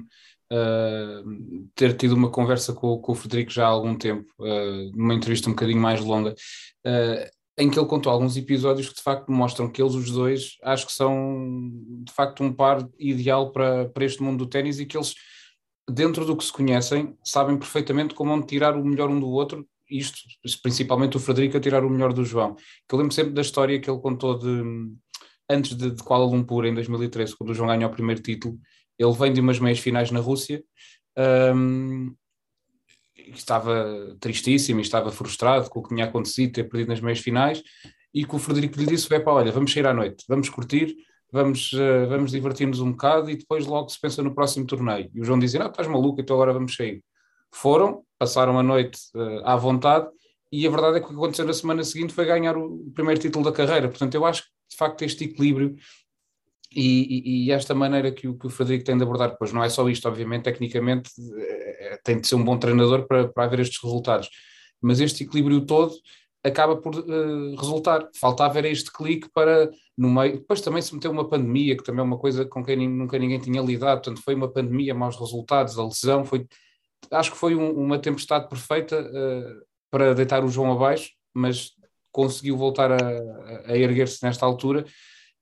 uh, 0.51 1.69
ter 1.75 1.95
tido 1.97 2.13
uma 2.13 2.31
conversa 2.31 2.73
com, 2.73 2.99
com, 2.99 3.13
o 3.13 3.15
Frederico 3.15 3.51
já 3.51 3.67
há 3.67 3.69
algum 3.69 3.95
tempo, 3.97 4.33
uh, 4.41 4.91
numa 4.97 5.15
entrevista 5.15 5.49
um 5.49 5.53
bocadinho 5.53 5.81
mais 5.81 6.01
longa, 6.01 6.33
uh, 6.33 7.31
em 7.59 7.71
que 7.71 7.79
ele 7.79 7.87
contou 7.87 8.11
alguns 8.11 8.37
episódios 8.37 8.89
que 8.89 8.97
de 8.97 9.03
facto 9.03 9.31
mostram 9.31 9.71
que 9.71 9.81
eles 9.81 9.95
os 9.95 10.11
dois 10.11 10.57
acho 10.63 10.87
que 10.87 10.93
são 10.93 11.71
de 12.03 12.13
facto 12.13 12.43
um 12.43 12.53
par 12.53 12.85
ideal 12.99 13.53
para, 13.53 13.89
para 13.91 14.05
este 14.05 14.21
mundo 14.23 14.39
do 14.45 14.51
ténis 14.51 14.81
e 14.81 14.87
que 14.87 14.97
eles 14.97 15.15
dentro 15.89 16.25
do 16.25 16.37
que 16.37 16.45
se 16.45 16.53
conhecem 16.53 17.17
sabem 17.23 17.57
perfeitamente 17.57 18.13
como 18.13 18.33
onde 18.33 18.47
tirar 18.47 18.77
o 18.77 18.85
melhor 18.85 19.09
um 19.09 19.21
do 19.21 19.29
outro 19.29 19.65
isto, 19.99 20.19
principalmente 20.63 21.17
o 21.17 21.21
Frederico 21.21 21.57
a 21.57 21.61
tirar 21.61 21.85
o 21.85 21.91
melhor 21.91 22.13
do 22.13 22.25
João. 22.25 22.55
Que 22.55 22.95
eu 22.95 22.99
lembro 22.99 23.15
sempre 23.15 23.33
da 23.33 23.43
história 23.43 23.81
que 23.81 23.91
ele 23.91 24.01
contou 24.01 24.39
de 24.39 24.63
antes 25.49 25.77
de, 25.77 25.91
de 25.91 26.03
Kuala 26.03 26.25
Lumpur, 26.25 26.65
em 26.65 26.75
2013, 26.75 27.37
quando 27.37 27.51
o 27.51 27.55
João 27.55 27.69
ganha 27.69 27.87
o 27.87 27.91
primeiro 27.91 28.23
título. 28.23 28.59
Ele 28.99 29.13
vem 29.13 29.33
de 29.33 29.41
umas 29.41 29.59
meias 29.59 29.79
finais 29.79 30.11
na 30.11 30.21
Rússia, 30.21 30.63
um, 31.55 32.15
estava 33.17 34.17
tristíssimo, 34.21 34.81
estava 34.81 35.11
frustrado 35.11 35.69
com 35.69 35.81
o 35.81 35.83
que 35.83 35.91
tinha 35.91 36.05
acontecido, 36.05 36.53
ter 36.53 36.65
perdido 36.65 36.89
nas 36.89 37.01
meias 37.01 37.19
finais, 37.19 37.63
e 38.13 38.25
que 38.25 38.35
o 38.35 38.39
Frederico 38.39 38.79
lhe 38.79 38.87
disse: 38.87 39.09
para 39.09 39.33
olha, 39.33 39.53
vamos 39.53 39.73
sair 39.73 39.87
à 39.87 39.93
noite, 39.93 40.25
vamos 40.29 40.49
curtir, 40.49 40.95
vamos, 41.33 41.73
uh, 41.73 42.09
vamos 42.09 42.31
divertir-nos 42.31 42.81
um 42.81 42.93
bocado 42.93 43.31
e 43.31 43.37
depois 43.37 43.67
logo 43.67 43.89
se 43.89 44.01
pensa 44.01 44.23
no 44.23 44.35
próximo 44.35 44.67
torneio. 44.67 45.11
E 45.13 45.21
o 45.21 45.25
João 45.25 45.39
dizia: 45.39 45.61
Não, 45.61 45.67
estás 45.67 45.89
maluco, 45.89 46.21
então 46.21 46.37
agora 46.37 46.53
vamos 46.53 46.75
sair. 46.75 47.03
Foram, 47.55 48.03
passaram 48.19 48.59
a 48.59 48.63
noite 48.63 48.99
uh, 49.15 49.45
à 49.45 49.57
vontade 49.57 50.09
e 50.51 50.67
a 50.67 50.71
verdade 50.71 50.97
é 50.97 51.01
que 51.01 51.07
o 51.07 51.09
que 51.11 51.15
aconteceu 51.15 51.45
na 51.45 51.53
semana 51.53 51.85
seguinte 51.85 52.13
foi 52.13 52.25
ganhar 52.25 52.57
o 52.57 52.91
primeiro 52.95 53.21
título 53.21 53.45
da 53.45 53.53
carreira. 53.53 53.89
Portanto, 53.89 54.15
eu 54.15 54.25
acho 54.27 54.43
que 54.43 54.49
de 54.71 54.77
facto 54.77 55.03
este 55.03 55.25
equilíbrio 55.25 55.77
e, 56.75 57.45
e, 57.45 57.47
e 57.47 57.51
esta 57.53 57.75
maneira 57.75 58.11
que 58.11 58.27
o, 58.27 58.37
que 58.37 58.47
o 58.47 58.51
Frederico 58.51 58.85
tem 58.85 58.97
de 58.97 59.05
abordar, 59.05 59.37
pois 59.39 59.53
não 59.53 59.63
é 59.63 59.69
só 59.69 59.89
isto, 59.89 60.09
obviamente, 60.09 60.45
tecnicamente 60.45 61.11
é, 61.39 62.01
tem 62.03 62.21
de 62.21 62.27
ser 62.27 62.35
um 62.35 62.45
bom 62.45 62.59
treinador 62.59 63.07
para, 63.07 63.29
para 63.29 63.45
haver 63.45 63.61
estes 63.61 63.83
resultados, 63.83 64.29
mas 64.83 65.01
este 65.01 65.25
equilíbrio 65.25 65.65
todo 65.65 65.95
acaba 66.43 66.77
por 66.77 66.95
uh, 66.95 67.57
resultar. 67.57 68.09
Faltava 68.21 68.59
era 68.59 68.69
este 68.69 68.93
clique 68.93 69.29
para 69.33 69.71
no 69.97 70.11
meio. 70.11 70.39
Depois 70.39 70.61
também 70.61 70.83
se 70.83 70.95
meteu 70.95 71.11
uma 71.11 71.29
pandemia, 71.29 71.77
que 71.77 71.83
também 71.83 72.01
é 72.01 72.05
uma 72.05 72.19
coisa 72.19 72.45
com 72.45 72.63
quem 72.63 72.89
nunca 72.89 73.19
ninguém 73.19 73.39
tinha 73.39 73.63
lidado, 73.63 74.03
portanto 74.03 74.23
foi 74.23 74.35
uma 74.35 74.49
pandemia, 74.49 74.95
maus 74.95 75.19
resultados, 75.19 75.79
a 75.79 75.85
lesão, 75.85 76.25
foi, 76.25 76.47
acho 77.11 77.33
que 77.33 77.37
foi 77.37 77.55
um, 77.55 77.71
uma 77.73 77.99
tempestade 77.99 78.49
perfeita 78.49 79.01
uh, 79.01 79.65
para 79.91 80.15
deitar 80.15 80.45
o 80.45 80.49
João 80.49 80.73
abaixo, 80.73 81.11
mas 81.33 81.73
conseguiu 82.13 82.57
voltar 82.57 82.93
a, 82.93 83.09
a 83.67 83.77
erguer-se 83.77 84.23
nesta 84.23 84.47
altura, 84.47 84.85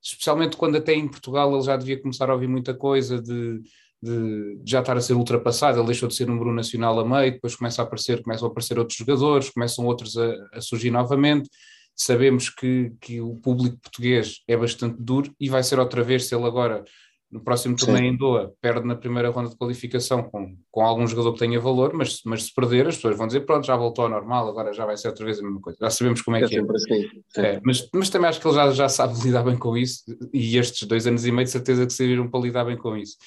especialmente 0.01 0.57
quando 0.57 0.77
até 0.77 0.93
em 0.93 1.07
Portugal 1.07 1.53
ele 1.53 1.63
já 1.63 1.77
devia 1.77 2.01
começar 2.01 2.29
a 2.29 2.33
ouvir 2.33 2.47
muita 2.47 2.73
coisa 2.73 3.21
de 3.21 3.61
de, 4.03 4.59
já 4.65 4.81
estar 4.81 4.97
a 4.97 5.01
ser 5.01 5.13
ultrapassado, 5.13 5.79
ele 5.79 5.87
deixou 5.87 6.09
de 6.09 6.15
ser 6.15 6.27
número 6.27 6.53
nacional 6.53 6.99
a 6.99 7.05
meio, 7.05 7.31
depois 7.31 7.55
começa 7.55 7.81
a 7.81 7.85
aparecer, 7.85 8.21
começam 8.21 8.47
a 8.47 8.51
aparecer 8.51 8.77
outros 8.77 8.97
jogadores, 8.97 9.49
começam 9.49 9.85
outros 9.85 10.17
a, 10.17 10.33
a 10.51 10.61
surgir 10.61 10.91
novamente. 10.91 11.49
Sabemos 11.95 12.49
que, 12.49 12.91
que 12.99 13.21
o 13.21 13.35
público 13.35 13.77
português 13.77 14.41
é 14.45 14.57
bastante 14.57 14.97
duro 14.99 15.33
e 15.39 15.47
vai 15.47 15.63
ser 15.63 15.79
outra 15.79 16.03
vez 16.03 16.25
se 16.25 16.35
ele 16.35 16.43
agora, 16.43 16.83
no 17.33 17.39
próximo 17.39 17.75
torneio 17.75 18.05
em 18.05 18.15
Doha, 18.15 18.51
perde 18.61 18.85
na 18.85 18.95
primeira 18.95 19.31
ronda 19.31 19.49
de 19.49 19.57
qualificação 19.57 20.21
com, 20.21 20.55
com 20.69 20.81
algum 20.81 21.07
jogador 21.07 21.33
que 21.33 21.39
tenha 21.39 21.59
valor, 21.59 21.91
mas, 21.91 22.21
mas 22.23 22.43
se 22.43 22.53
perder, 22.53 22.87
as 22.87 22.95
pessoas 22.95 23.17
vão 23.17 23.25
dizer: 23.25 23.41
pronto, 23.41 23.65
já 23.65 23.75
voltou 23.75 24.05
ao 24.05 24.11
normal, 24.11 24.47
agora 24.47 24.71
já 24.71 24.85
vai 24.85 24.95
ser 24.95 25.07
outra 25.07 25.25
vez 25.25 25.39
a 25.39 25.41
mesma 25.41 25.59
coisa. 25.59 25.79
Já 25.81 25.89
sabemos 25.89 26.21
como 26.21 26.37
é, 26.37 26.43
é 26.43 26.47
que 26.47 26.55
é. 26.55 26.61
Assim. 26.61 27.09
é 27.37 27.59
mas, 27.63 27.89
mas 27.91 28.09
também 28.09 28.29
acho 28.29 28.39
que 28.39 28.47
ele 28.47 28.55
já, 28.55 28.71
já 28.71 28.87
sabe 28.87 29.15
lidar 29.25 29.41
bem 29.43 29.57
com 29.57 29.75
isso 29.75 30.03
e 30.31 30.57
estes 30.57 30.87
dois 30.87 31.07
anos 31.07 31.25
e 31.25 31.31
meio 31.31 31.45
de 31.45 31.51
certeza 31.51 31.87
que 31.87 31.93
serviram 31.93 32.29
para 32.29 32.39
lidar 32.39 32.65
bem 32.65 32.77
com 32.77 32.95
isso. 32.95 33.17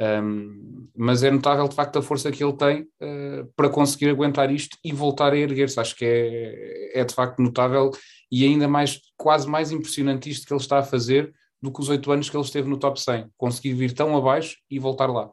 Um, 0.00 0.88
mas 0.96 1.22
é 1.22 1.30
notável 1.30 1.68
de 1.68 1.76
facto 1.76 2.00
a 2.00 2.02
força 2.02 2.32
que 2.32 2.42
ele 2.42 2.54
tem 2.54 2.82
uh, 2.82 3.46
para 3.54 3.68
conseguir 3.68 4.08
aguentar 4.08 4.50
isto 4.50 4.76
e 4.82 4.92
voltar 4.92 5.32
a 5.32 5.36
erguer-se. 5.36 5.78
Acho 5.78 5.94
que 5.94 6.04
é, 6.04 7.00
é 7.00 7.04
de 7.04 7.14
facto 7.14 7.40
notável 7.40 7.92
e 8.30 8.44
ainda 8.44 8.66
mais, 8.66 8.98
quase 9.16 9.48
mais 9.48 9.70
impressionante 9.70 10.28
isto 10.28 10.46
que 10.46 10.52
ele 10.52 10.60
está 10.60 10.78
a 10.78 10.82
fazer 10.82 11.32
do 11.62 11.72
que 11.72 11.80
os 11.80 11.88
oito 11.88 12.10
anos 12.10 12.28
que 12.28 12.36
ele 12.36 12.44
esteve 12.44 12.68
no 12.68 12.78
top 12.78 13.00
100. 13.00 13.30
Conseguir 13.36 13.74
vir 13.74 13.94
tão 13.94 14.16
abaixo 14.16 14.58
e 14.68 14.80
voltar 14.80 15.06
lá. 15.06 15.32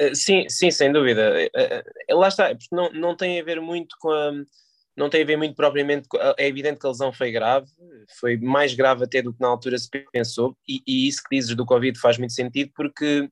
Eh, 0.00 0.14
sim, 0.14 0.48
sim, 0.48 0.70
sem 0.70 0.90
dúvida. 0.90 1.48
Eh, 1.54 1.84
lá 2.10 2.26
está, 2.28 2.56
não, 2.72 2.90
não 2.92 3.16
tem 3.16 3.38
a 3.38 3.44
ver 3.44 3.60
muito 3.60 3.94
com 4.00 4.10
a 4.10 4.32
não 4.96 5.08
tem 5.08 5.22
a 5.22 5.24
ver 5.24 5.36
muito 5.36 5.54
propriamente, 5.54 6.06
é 6.36 6.46
evidente 6.46 6.78
que 6.78 6.84
a 6.84 6.90
lesão 6.90 7.10
foi 7.10 7.30
grave, 7.30 7.66
foi 8.18 8.36
mais 8.36 8.74
grave 8.74 9.04
até 9.04 9.22
do 9.22 9.32
que 9.32 9.40
na 9.40 9.48
altura 9.48 9.78
se 9.78 9.88
pensou, 10.12 10.54
e, 10.68 10.82
e 10.86 11.08
isso 11.08 11.22
que 11.22 11.34
dizes 11.34 11.56
do 11.56 11.64
Covid 11.64 11.98
faz 11.98 12.18
muito 12.18 12.34
sentido, 12.34 12.70
porque, 12.74 13.26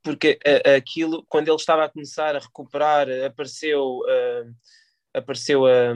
porque 0.00 0.38
aquilo, 0.76 1.24
quando 1.28 1.48
ele 1.48 1.56
estava 1.56 1.84
a 1.84 1.88
começar 1.88 2.36
a 2.36 2.38
recuperar, 2.38 3.08
apareceu, 3.26 3.98
uh, 4.00 4.54
apareceu 5.16 5.66
a, 5.66 5.92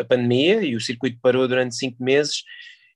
a, 0.00 0.04
pandemia 0.04 0.62
e 0.62 0.76
o 0.76 0.80
circuito 0.80 1.18
parou 1.20 1.48
durante 1.48 1.74
cinco 1.74 2.02
meses, 2.02 2.42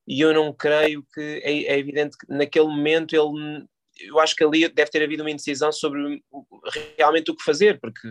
e 0.06 0.20
eu 0.20 0.34
não 0.34 0.52
creio 0.52 1.04
que, 1.14 1.40
é, 1.42 1.74
é 1.74 1.78
evidente 1.78 2.16
que 2.18 2.26
naquele 2.28 2.66
momento 2.66 3.14
ele, 3.14 3.66
eu 4.00 4.20
acho 4.20 4.37
que 4.37 4.44
ali 4.44 4.68
deve 4.68 4.90
ter 4.90 5.02
havido 5.02 5.22
uma 5.22 5.30
indecisão 5.30 5.72
sobre 5.72 6.22
realmente 6.98 7.30
o 7.30 7.37
que 7.37 7.42
fazer, 7.42 7.80
porque 7.80 8.08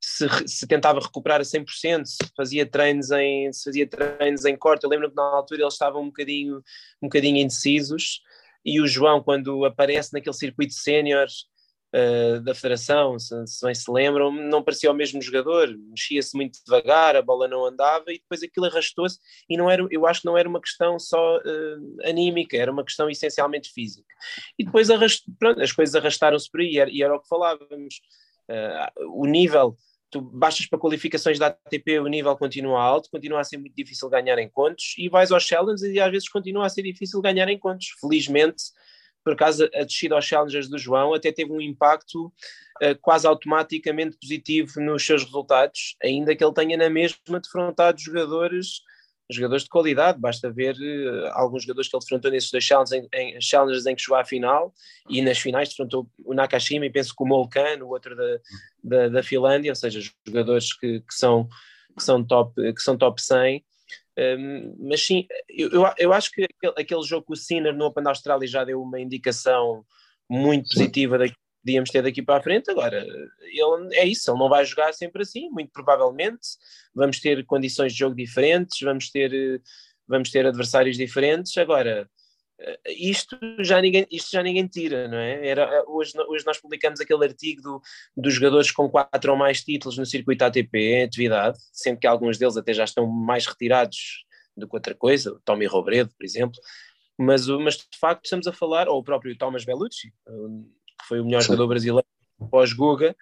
se, 0.00 0.26
se, 0.46 0.66
tentava 0.66 0.98
recuperar 0.98 1.40
a 1.40 1.44
100%, 1.44 2.04
se 2.04 2.16
fazia 2.36 2.66
treinos 2.66 3.10
em, 3.12 3.52
se 3.52 3.64
fazia 3.64 3.86
treinos 3.86 4.44
em 4.44 4.56
corte. 4.56 4.82
Eu 4.82 4.90
lembro 4.90 5.08
que 5.08 5.14
na 5.16 5.22
altura 5.22 5.62
eles 5.62 5.74
estavam 5.74 6.02
um 6.02 6.06
bocadinho, 6.06 6.56
um 7.00 7.06
bocadinho 7.06 7.36
indecisos 7.36 8.20
e 8.64 8.80
o 8.80 8.86
João, 8.86 9.22
quando 9.22 9.64
aparece 9.64 10.12
naquele 10.12 10.34
circuito 10.34 10.74
sénior 10.74 11.26
uh, 11.94 12.40
da 12.40 12.54
federação, 12.54 13.18
se, 13.18 13.46
se, 13.46 13.64
bem 13.64 13.74
se 13.74 13.90
lembram, 13.90 14.32
não 14.32 14.62
parecia 14.62 14.90
o 14.90 14.94
mesmo 14.94 15.20
jogador, 15.20 15.68
mexia-se 15.90 16.36
muito 16.36 16.58
devagar, 16.64 17.16
a 17.16 17.22
bola 17.22 17.46
não 17.46 17.64
andava 17.64 18.04
e 18.08 18.18
depois 18.18 18.42
aquilo 18.42 18.66
arrastou-se 18.66 19.18
e 19.48 19.56
não 19.56 19.70
era, 19.70 19.86
eu 19.90 20.06
acho 20.06 20.20
que 20.20 20.26
não 20.26 20.36
era 20.36 20.48
uma 20.48 20.60
questão 20.60 20.98
só 20.98 21.38
uh, 21.38 22.08
anímica, 22.08 22.56
era 22.56 22.72
uma 22.72 22.84
questão 22.84 23.08
essencialmente 23.08 23.70
física. 23.72 24.14
E 24.58 24.64
depois 24.64 24.90
arrast, 24.90 25.24
pronto, 25.38 25.60
as 25.60 25.72
coisas 25.72 25.94
arrastaram-se 25.94 26.50
por 26.50 26.60
aí 26.60 26.72
e 26.72 26.78
era, 26.78 26.90
e 26.90 27.02
era 27.02 27.14
o 27.14 27.20
que 27.20 27.28
falávamos. 27.28 28.00
Uh, 28.48 29.20
o 29.20 29.24
nível 29.24 29.76
tu 30.12 30.20
baixas 30.20 30.66
para 30.66 30.78
qualificações 30.78 31.38
da 31.38 31.46
ATP, 31.46 31.98
o 31.98 32.06
nível 32.06 32.36
continua 32.36 32.82
alto, 32.82 33.08
continua 33.10 33.40
a 33.40 33.44
ser 33.44 33.56
muito 33.56 33.74
difícil 33.74 34.10
ganhar 34.10 34.38
encontros, 34.38 34.94
e 34.98 35.08
vais 35.08 35.32
aos 35.32 35.42
Challengers 35.42 35.82
e 35.82 35.98
às 35.98 36.10
vezes 36.10 36.28
continua 36.28 36.66
a 36.66 36.68
ser 36.68 36.82
difícil 36.82 37.20
ganhar 37.22 37.48
encontros. 37.48 37.88
Felizmente, 37.98 38.62
por 39.24 39.34
acaso, 39.34 39.68
a 39.74 39.84
descida 39.84 40.14
aos 40.14 40.24
Challengers 40.24 40.68
do 40.68 40.78
João 40.78 41.14
até 41.14 41.30
teve 41.32 41.52
um 41.52 41.60
impacto 41.60 42.26
uh, 42.26 42.98
quase 43.00 43.26
automaticamente 43.26 44.16
positivo 44.16 44.80
nos 44.80 45.04
seus 45.04 45.24
resultados, 45.24 45.96
ainda 46.02 46.34
que 46.34 46.44
ele 46.44 46.54
tenha 46.54 46.76
na 46.76 46.90
mesma 46.90 47.40
defrontado 47.40 48.00
jogadores 48.00 48.82
jogadores 49.30 49.64
de 49.64 49.70
qualidade, 49.70 50.18
basta 50.18 50.50
ver 50.50 50.74
uh, 50.74 51.30
alguns 51.32 51.62
jogadores 51.62 51.88
que 51.88 51.96
ele 51.96 52.02
defrontou 52.02 52.30
nesses 52.30 52.50
dois 52.50 52.64
challenges 52.64 52.92
em, 52.92 53.08
em, 53.14 53.38
em 53.38 53.94
que 53.94 54.02
chegou 54.02 54.18
à 54.18 54.24
final 54.24 54.72
e 55.08 55.22
nas 55.22 55.38
finais 55.38 55.68
defrontou 55.70 56.08
o 56.24 56.34
Nakashima 56.34 56.86
e 56.86 56.90
penso 56.90 57.14
que 57.16 57.22
o 57.22 57.26
Molkan, 57.26 57.82
o 57.82 57.88
outro 57.88 58.14
da, 58.14 58.38
da, 58.82 59.08
da 59.08 59.22
Finlândia, 59.22 59.72
ou 59.72 59.76
seja, 59.76 60.00
jogadores 60.26 60.72
que, 60.74 61.00
que, 61.00 61.14
são, 61.14 61.48
que, 61.96 62.02
são, 62.02 62.24
top, 62.24 62.54
que 62.74 62.80
são 62.80 62.96
top 62.96 63.22
100. 63.22 63.64
Um, 64.18 64.76
mas 64.88 65.04
sim, 65.04 65.26
eu, 65.48 65.84
eu 65.98 66.12
acho 66.12 66.30
que 66.30 66.44
aquele, 66.44 66.74
aquele 66.76 67.02
jogo 67.02 67.26
com 67.26 67.32
o 67.32 67.36
Sinner 67.36 67.74
no 67.74 67.86
Open 67.86 68.04
da 68.04 68.10
Austrália 68.10 68.46
já 68.46 68.62
deu 68.64 68.82
uma 68.82 69.00
indicação 69.00 69.84
muito 70.28 70.68
positiva 70.68 71.16
da, 71.16 71.26
podíamos 71.62 71.90
ter 71.90 72.02
daqui 72.02 72.22
para 72.22 72.38
a 72.38 72.42
frente. 72.42 72.70
Agora, 72.70 73.06
ele, 73.40 73.94
é 73.94 74.04
isso, 74.04 74.30
ele 74.30 74.38
não 74.38 74.48
vai 74.48 74.64
jogar 74.64 74.92
sempre 74.92 75.22
assim, 75.22 75.48
muito 75.50 75.70
provavelmente. 75.72 76.48
Vamos 76.94 77.20
ter 77.20 77.44
condições 77.46 77.92
de 77.92 78.00
jogo 78.00 78.14
diferentes, 78.14 78.80
vamos 78.80 79.10
ter, 79.10 79.62
vamos 80.06 80.30
ter 80.30 80.46
adversários 80.46 80.96
diferentes. 80.96 81.56
Agora, 81.56 82.08
isto 82.86 83.38
já 83.60 83.80
ninguém, 83.80 84.06
isto 84.10 84.30
já 84.30 84.42
ninguém 84.42 84.66
tira, 84.66 85.08
não 85.08 85.18
é? 85.18 85.46
Era, 85.46 85.84
hoje, 85.86 86.12
hoje 86.28 86.44
nós 86.46 86.58
publicamos 86.58 87.00
aquele 87.00 87.24
artigo 87.24 87.62
do, 87.62 87.82
dos 88.16 88.34
jogadores 88.34 88.70
com 88.70 88.88
quatro 88.88 89.32
ou 89.32 89.38
mais 89.38 89.62
títulos 89.62 89.98
no 89.98 90.06
circuito 90.06 90.44
ATP 90.44 90.78
em 90.78 91.04
atividade, 91.04 91.58
sendo 91.72 91.98
que 91.98 92.06
alguns 92.06 92.38
deles 92.38 92.56
até 92.56 92.72
já 92.72 92.84
estão 92.84 93.06
mais 93.06 93.46
retirados 93.46 94.24
do 94.56 94.68
que 94.68 94.76
outra 94.76 94.94
coisa, 94.94 95.32
o 95.32 95.40
Tommy 95.40 95.66
Robredo, 95.66 96.10
por 96.16 96.24
exemplo, 96.24 96.60
mas, 97.18 97.46
mas 97.46 97.76
de 97.76 97.98
facto 97.98 98.24
estamos 98.24 98.46
a 98.46 98.52
falar, 98.52 98.88
ou 98.88 98.98
o 98.98 99.04
próprio 99.04 99.36
Thomas 99.36 99.64
Bellucci, 99.64 100.10
que 100.10 101.06
foi 101.08 101.20
o 101.20 101.24
melhor 101.24 101.40
Sim. 101.40 101.48
jogador 101.48 101.68
brasileiro 101.68 102.06
pós-Guga, 102.50 103.16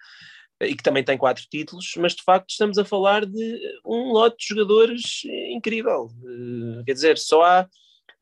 e 0.61 0.75
que 0.75 0.83
também 0.83 1.03
tem 1.03 1.17
quatro 1.17 1.43
títulos, 1.49 1.93
mas 1.97 2.13
de 2.13 2.23
facto 2.23 2.49
estamos 2.49 2.77
a 2.77 2.85
falar 2.85 3.25
de 3.25 3.59
um 3.85 4.11
lote 4.11 4.37
de 4.37 4.47
jogadores 4.49 5.23
incrível. 5.49 6.09
Eh, 6.23 6.83
quer 6.85 6.93
dizer, 6.93 7.17
só 7.17 7.43
há, 7.43 7.67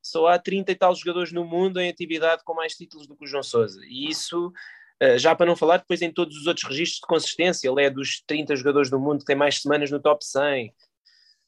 só 0.01 0.27
há 0.27 0.39
30 0.39 0.71
e 0.71 0.75
tal 0.75 0.95
jogadores 0.95 1.31
no 1.31 1.45
mundo 1.45 1.79
em 1.79 1.89
atividade 1.89 2.43
com 2.43 2.53
mais 2.53 2.73
títulos 2.73 3.07
do 3.07 3.15
que 3.15 3.25
o 3.25 3.27
João 3.27 3.43
Sousa. 3.43 3.79
E 3.85 4.09
isso, 4.09 4.51
eh, 4.99 5.17
já 5.17 5.35
para 5.35 5.45
não 5.45 5.55
falar 5.55 5.77
depois 5.77 6.01
em 6.01 6.11
todos 6.11 6.37
os 6.37 6.47
outros 6.47 6.67
registros 6.67 7.01
de 7.01 7.07
consistência, 7.07 7.69
ele 7.69 7.83
é 7.83 7.89
dos 7.89 8.21
30 8.25 8.55
jogadores 8.55 8.89
do 8.89 8.99
mundo 8.99 9.19
que 9.19 9.25
tem 9.25 9.35
mais 9.35 9.61
semanas 9.61 9.91
no 9.91 9.99
top 9.99 10.23
100. 10.23 10.73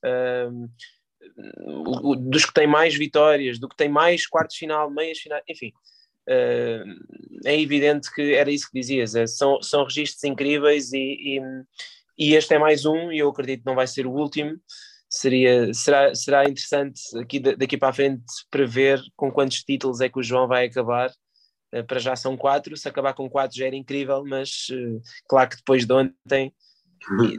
Um, 0.03 0.69
dos 2.19 2.45
que 2.45 2.53
tem 2.53 2.65
mais 2.65 2.95
vitórias, 2.95 3.59
do 3.59 3.69
que 3.69 3.75
tem 3.75 3.87
mais 3.87 4.25
quartos 4.25 4.57
final, 4.57 4.89
meias 4.89 5.19
final, 5.19 5.39
enfim, 5.47 5.71
é 7.45 7.59
evidente 7.59 8.13
que 8.13 8.33
era 8.33 8.51
isso 8.51 8.67
que 8.69 8.79
dizias, 8.79 9.15
é, 9.15 9.25
são, 9.27 9.61
são 9.61 9.83
registros 9.83 10.23
incríveis 10.23 10.93
e, 10.93 10.97
e, 10.97 11.41
e, 12.17 12.35
este 12.35 12.53
é 12.53 12.59
mais 12.59 12.85
um 12.85 13.11
e 13.11 13.19
eu 13.19 13.29
acredito 13.29 13.61
que 13.61 13.65
não 13.65 13.75
vai 13.75 13.87
ser 13.87 14.05
o 14.05 14.11
último. 14.11 14.57
Seria, 15.13 15.73
será, 15.73 16.15
será 16.15 16.43
interessante 16.43 17.01
aqui 17.19 17.39
daqui 17.39 17.77
para 17.77 17.89
a 17.89 17.93
frente 17.93 18.23
prever 18.49 19.01
com 19.15 19.29
quantos 19.29 19.61
títulos 19.61 19.99
é 19.99 20.07
que 20.07 20.19
o 20.19 20.23
João 20.23 20.47
vai 20.47 20.65
acabar. 20.65 21.11
Uh, 21.73 21.83
para 21.85 21.99
já 21.99 22.15
são 22.15 22.37
quatro, 22.37 22.77
se 22.77 22.87
acabar 22.87 23.13
com 23.13 23.29
quatro 23.29 23.57
já 23.57 23.67
era 23.67 23.75
incrível, 23.75 24.23
mas 24.25 24.67
uh, 24.71 25.01
claro 25.27 25.49
que 25.49 25.57
depois 25.57 25.85
de 25.85 25.93
ontem 25.93 26.53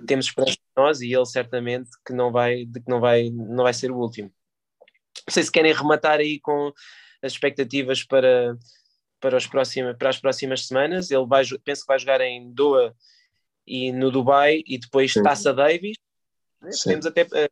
temos 0.06 0.26
esperança 0.26 0.58
nós 0.76 1.00
e 1.00 1.12
ele 1.12 1.26
certamente 1.26 1.90
que 2.06 2.12
não 2.12 2.32
vai, 2.32 2.64
de 2.64 2.80
que 2.80 2.90
não 2.90 3.00
vai, 3.00 3.30
não 3.30 3.64
vai 3.64 3.72
ser 3.72 3.90
o 3.90 3.96
último. 3.96 4.32
Não 5.26 5.32
sei 5.32 5.42
se 5.42 5.52
querem 5.52 5.72
rematar 5.72 6.18
aí 6.18 6.40
com 6.40 6.72
as 7.22 7.32
expectativas 7.32 8.02
para, 8.02 8.56
para, 9.20 9.37
os 9.37 9.46
próximos, 9.46 9.96
para 9.96 10.08
as 10.08 10.18
próximas 10.18 10.66
semanas. 10.66 11.11
Ele 11.11 11.26
vai, 11.26 11.44
penso 11.64 11.82
que 11.82 11.88
vai 11.88 11.98
jogar 11.98 12.20
em 12.20 12.52
Doha 12.52 12.94
e 13.66 13.92
no 13.92 14.11
Dubai 14.11 14.62
e 14.66 14.78
depois 14.78 15.12
Sim. 15.12 15.22
Taça 15.22 15.52
Davis. 15.52 15.96
Podemos 16.85 17.07
até, 17.07 17.20
eh, 17.22 17.51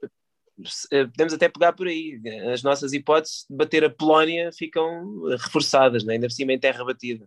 eh, 0.92 1.06
podemos 1.06 1.32
até 1.32 1.48
pegar 1.48 1.72
por 1.72 1.86
aí. 1.86 2.20
As 2.52 2.62
nossas 2.62 2.92
hipóteses 2.92 3.46
de 3.48 3.56
bater 3.56 3.84
a 3.84 3.90
Polónia 3.90 4.50
ficam 4.52 5.22
reforçadas, 5.30 6.04
né? 6.04 6.14
ainda 6.14 6.26
por 6.28 6.32
cima 6.32 6.52
em 6.52 6.58
terra 6.58 6.84
batida. 6.84 7.26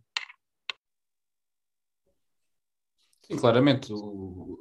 Sim, 3.25 3.37
claramente. 3.37 3.93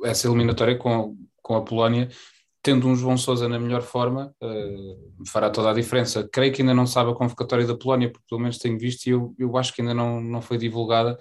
essa 0.05 0.27
eliminatória 0.29 0.77
com, 0.77 1.17
com 1.43 1.57
a 1.57 1.65
Polónia 1.65 2.09
tendo 2.63 2.87
um 2.87 2.95
João 2.95 3.19
Sousa 3.19 3.49
na 3.49 3.59
melhor 3.59 3.83
forma, 3.83 4.33
uh, 4.41 5.27
fará 5.27 5.51
toda 5.51 5.71
a 5.71 5.75
diferença. 5.75 6.29
Creio 6.33 6.53
que 6.53 6.63
ainda 6.63 6.73
não 6.73 6.87
sabe 6.87 7.11
a 7.11 7.15
convocatória 7.15 7.67
da 7.67 7.77
Polónia, 7.77 8.11
porque 8.11 8.25
pelo 8.29 8.41
menos 8.41 8.59
tenho 8.59 8.79
visto 8.79 9.07
e 9.07 9.11
eu, 9.11 9.35
eu 9.37 9.57
acho 9.57 9.75
que 9.75 9.83
ainda 9.83 9.93
não, 9.93 10.21
não 10.21 10.41
foi 10.41 10.57
divulgada. 10.57 11.19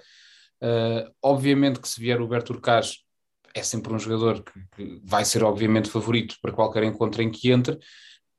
Uh, 0.62 1.10
obviamente 1.20 1.80
que 1.80 1.88
se 1.88 2.00
vier 2.00 2.20
o 2.20 2.28
Berto 2.28 2.52
Urcaz, 2.52 2.98
é 3.54 3.62
sempre 3.62 3.92
um 3.92 3.98
jogador 3.98 4.42
que, 4.42 4.52
que, 4.76 5.00
vai 5.04 5.24
ser 5.24 5.42
obviamente 5.44 5.90
favorito 5.90 6.36
para 6.40 6.52
qualquer 6.52 6.84
encontro 6.84 7.22
em 7.22 7.30
que 7.30 7.50
entre, 7.50 7.78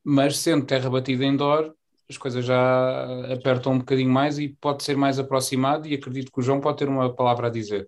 mas 0.04 0.38
sendo 0.38 0.66
terra 0.66 0.90
batida 0.90 1.24
em 1.24 1.36
Dor, 1.36 1.74
as 2.10 2.18
coisas 2.18 2.46
já 2.46 3.34
apertam 3.34 3.74
um 3.74 3.80
bocadinho 3.80 4.10
mais 4.12 4.38
e 4.38 4.50
pode 4.50 4.84
ser 4.84 4.98
mais 4.98 5.20
aproximado 5.20 5.88
e 5.88 5.94
acredito 5.96 6.32
que 6.32 6.40
o 6.40 6.44
João 6.44 6.60
pode 6.60 6.78
ter 6.78 6.90
uma 6.90 7.14
palavra 7.14 7.48
a 7.48 7.50
dizer. 7.50 7.88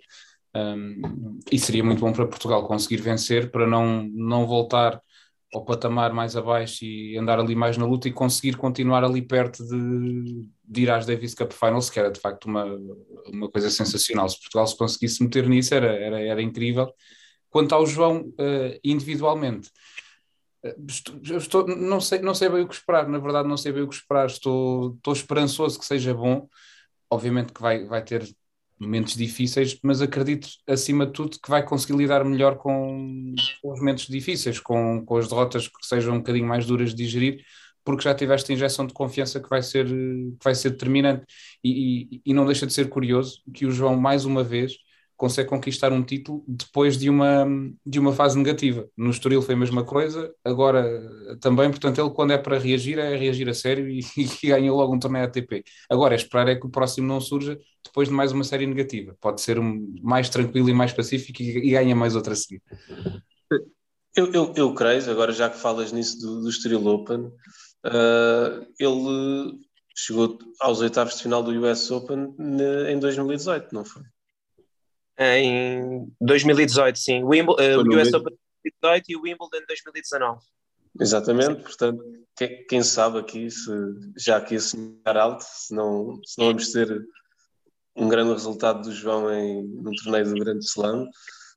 Um, 0.55 1.39
e 1.51 1.59
seria 1.59 1.83
muito 1.83 1.99
bom 1.99 2.13
para 2.13 2.25
Portugal 2.25 2.65
conseguir 2.65 3.01
vencer 3.01 3.51
para 3.51 3.67
não, 3.67 4.03
não 4.03 4.47
voltar 4.47 5.01
ao 5.55 5.63
patamar 5.63 6.11
mais 6.11 6.35
abaixo 6.35 6.83
e 6.83 7.17
andar 7.17 7.39
ali 7.39 7.55
mais 7.55 7.77
na 7.77 7.85
luta 7.85 8.09
e 8.09 8.11
conseguir 8.11 8.57
continuar 8.57 9.05
ali 9.05 9.21
perto 9.21 9.65
de, 9.65 10.45
de 10.65 10.81
ir 10.81 10.91
às 10.91 11.05
Davis 11.05 11.33
Cup 11.33 11.53
Finals, 11.53 11.89
que 11.89 11.97
era 11.97 12.11
de 12.11 12.19
facto 12.19 12.45
uma, 12.45 12.65
uma 13.27 13.49
coisa 13.49 13.69
sensacional. 13.69 14.27
Se 14.27 14.37
Portugal 14.37 14.67
se 14.67 14.77
conseguisse 14.77 15.23
meter 15.23 15.47
nisso, 15.47 15.73
era, 15.73 15.87
era, 15.95 16.21
era 16.21 16.41
incrível. 16.41 16.93
Quanto 17.49 17.73
ao 17.73 17.85
João, 17.85 18.21
uh, 18.21 18.79
individualmente, 18.83 19.71
estou, 20.89 21.37
estou, 21.37 21.67
não, 21.67 22.01
sei, 22.01 22.19
não 22.19 22.35
sei 22.35 22.49
bem 22.49 22.63
o 22.63 22.67
que 22.67 22.75
esperar, 22.75 23.07
na 23.07 23.17
verdade, 23.17 23.47
não 23.47 23.55
sei 23.55 23.71
bem 23.71 23.83
o 23.83 23.87
que 23.87 23.95
esperar. 23.95 24.25
Estou, 24.25 24.95
estou 24.95 25.13
esperançoso 25.13 25.79
que 25.79 25.85
seja 25.85 26.13
bom. 26.13 26.49
Obviamente 27.09 27.53
que 27.53 27.61
vai, 27.61 27.85
vai 27.85 28.03
ter 28.03 28.27
momentos 28.79 29.15
difíceis, 29.15 29.77
mas 29.83 30.01
acredito, 30.01 30.47
acima 30.67 31.05
de 31.05 31.13
tudo, 31.13 31.39
que 31.41 31.49
vai 31.49 31.63
conseguir 31.63 31.97
lidar 31.97 32.23
melhor 32.25 32.57
com, 32.57 33.33
os 33.63 33.79
momentos 33.79 34.07
difíceis, 34.07 34.59
com, 34.59 35.03
com 35.05 35.17
as 35.17 35.27
derrotas 35.27 35.67
que 35.67 35.85
sejam 35.85 36.15
um 36.15 36.17
bocadinho 36.17 36.47
mais 36.47 36.65
duras 36.65 36.89
de 36.93 37.03
digerir, 37.03 37.43
porque 37.83 38.03
já 38.03 38.13
tiveste 38.15 38.51
a 38.51 38.55
injeção 38.55 38.85
de 38.85 38.93
confiança 38.93 39.39
que 39.39 39.49
vai 39.49 39.61
ser, 39.61 39.88
que 39.88 40.43
vai 40.43 40.55
ser 40.55 40.71
determinante. 40.71 41.25
E, 41.63 42.15
e, 42.15 42.21
e 42.25 42.33
não 42.33 42.45
deixa 42.45 42.65
de 42.65 42.73
ser 42.73 42.89
curioso 42.89 43.41
que 43.53 43.65
o 43.65 43.71
João, 43.71 43.95
mais 43.95 44.25
uma 44.25 44.43
vez, 44.43 44.73
consegue 45.17 45.49
conquistar 45.49 45.93
um 45.93 46.03
título 46.03 46.43
depois 46.47 46.97
de 46.97 47.09
uma, 47.09 47.45
de 47.85 47.99
uma 47.99 48.11
fase 48.13 48.38
negativa. 48.38 48.88
No 48.97 49.09
Estoril 49.09 49.41
foi 49.41 49.55
a 49.55 49.57
mesma 49.57 49.83
coisa, 49.83 50.33
agora 50.43 50.83
também, 51.39 51.69
portanto, 51.69 51.99
ele 51.99 52.09
quando 52.09 52.31
é 52.33 52.38
para 52.38 52.59
reagir, 52.59 52.99
é 52.99 53.15
reagir 53.15 53.47
a 53.49 53.53
sério 53.53 53.88
e, 53.89 53.99
e 54.17 54.47
ganha 54.47 54.71
logo 54.71 54.93
um 54.93 54.99
torneio 54.99 55.25
ATP. 55.25 55.63
Agora 55.89 56.13
é 56.13 56.17
esperar 56.17 56.47
é 56.49 56.55
que 56.55 56.65
o 56.65 56.69
próximo 56.69 57.07
não 57.07 57.21
surja 57.21 57.57
depois 57.85 58.09
de 58.09 58.13
mais 58.13 58.31
uma 58.31 58.43
série 58.43 58.65
negativa. 58.65 59.15
Pode 59.21 59.41
ser 59.41 59.59
um, 59.59 59.95
mais 60.01 60.27
tranquilo 60.29 60.69
e 60.69 60.73
mais 60.73 60.91
pacífico 60.91 61.41
e, 61.41 61.69
e 61.69 61.71
ganha 61.71 61.95
mais 61.95 62.15
outra 62.15 62.33
a 62.33 62.35
seguir. 62.35 62.61
Eu, 64.15 64.31
eu, 64.33 64.53
eu 64.55 64.73
creio, 64.73 65.09
agora 65.11 65.31
já 65.31 65.49
que 65.49 65.57
falas 65.57 65.91
nisso 65.91 66.19
do, 66.19 66.41
do 66.41 66.49
Estoril 66.49 66.85
Open, 66.87 67.25
uh, 67.85 68.65
ele 68.79 69.59
chegou 69.95 70.37
aos 70.59 70.81
oitavos 70.81 71.15
de 71.15 71.23
final 71.23 71.43
do 71.43 71.51
US 71.51 71.91
Open 71.91 72.35
em 72.89 72.99
2018, 72.99 73.73
não 73.73 73.85
foi? 73.85 74.03
Em 75.17 76.11
2018, 76.19 76.99
sim. 76.99 77.23
O, 77.23 77.27
Wimbledon, 77.27 77.83
uh, 77.83 78.01
US 78.01 78.13
Open 78.13 78.35
2018 78.81 79.11
e 79.11 79.15
o 79.15 79.21
Wimbledon 79.21 79.65
2019. 79.67 80.41
Exatamente, 80.99 81.61
portanto, 81.61 82.01
quem, 82.37 82.65
quem, 82.67 82.81
sabe 82.81 83.19
aqui, 83.19 83.51
se, 83.51 83.69
já 84.17 84.37
aqui 84.37 84.55
a 84.55 84.59
sonhar 84.61 85.17
alto, 85.17 85.43
se 85.43 85.75
não, 85.75 86.21
se 86.25 86.39
não 86.39 86.47
vamos 86.47 86.71
ter 86.71 87.05
um 87.95 88.10
grande 88.10 88.34
resultado 88.34 88.84
do 88.84 88.91
João 88.91 89.31
em, 89.31 89.63
no 89.63 89.91
torneio 90.03 90.25
do 90.25 90.39
Grande 90.39 90.65
Slam. 90.65 91.03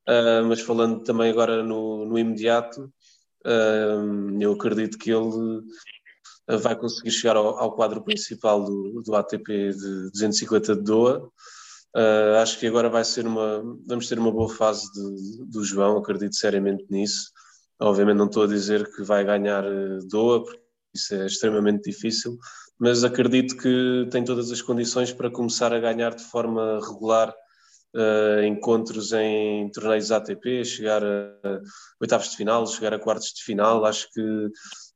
Uh, 0.08 0.44
mas 0.48 0.60
falando 0.60 1.02
também 1.02 1.30
agora 1.30 1.62
no, 1.62 2.06
no 2.06 2.18
imediato, 2.18 2.90
uh, 3.44 4.40
eu 4.40 4.52
acredito 4.52 4.96
que 4.96 5.10
ele 5.10 5.62
vai 6.62 6.74
conseguir 6.74 7.10
chegar 7.10 7.36
ao, 7.36 7.58
ao 7.58 7.74
quadro 7.74 8.02
principal 8.02 8.64
do, 8.64 9.02
do 9.02 9.14
ATP 9.14 9.72
de 9.72 10.10
250 10.12 10.76
de 10.76 10.82
Doha. 10.82 11.20
Uh, 11.94 12.36
acho 12.40 12.58
que 12.58 12.66
agora 12.66 12.88
vai 12.88 13.04
ser 13.04 13.26
uma. 13.26 13.62
Vamos 13.86 14.08
ter 14.08 14.18
uma 14.18 14.30
boa 14.30 14.48
fase 14.48 14.90
de, 14.92 15.44
do 15.46 15.64
João, 15.64 15.98
acredito 15.98 16.36
seriamente 16.36 16.86
nisso. 16.88 17.32
Obviamente, 17.80 18.16
não 18.16 18.26
estou 18.26 18.44
a 18.44 18.46
dizer 18.46 18.90
que 18.94 19.02
vai 19.02 19.24
ganhar 19.24 19.64
Doa, 20.08 20.42
porque 20.42 20.60
isso 20.94 21.14
é 21.14 21.26
extremamente 21.26 21.90
difícil, 21.90 22.38
mas 22.78 23.02
acredito 23.02 23.56
que 23.56 24.08
tem 24.10 24.24
todas 24.24 24.50
as 24.50 24.62
condições 24.62 25.12
para 25.12 25.30
começar 25.30 25.72
a 25.72 25.80
ganhar 25.80 26.14
de 26.14 26.22
forma 26.22 26.80
regular 26.80 27.34
uh, 27.94 28.42
encontros 28.44 29.12
em 29.12 29.70
torneios 29.70 30.12
ATP, 30.12 30.64
chegar 30.64 31.02
a, 31.04 31.60
oitavos 32.00 32.30
de 32.30 32.36
final, 32.36 32.66
chegar 32.66 32.94
a 32.94 32.98
quartos 32.98 33.32
de 33.32 33.42
final. 33.42 33.84
Acho 33.84 34.08
que 34.12 34.48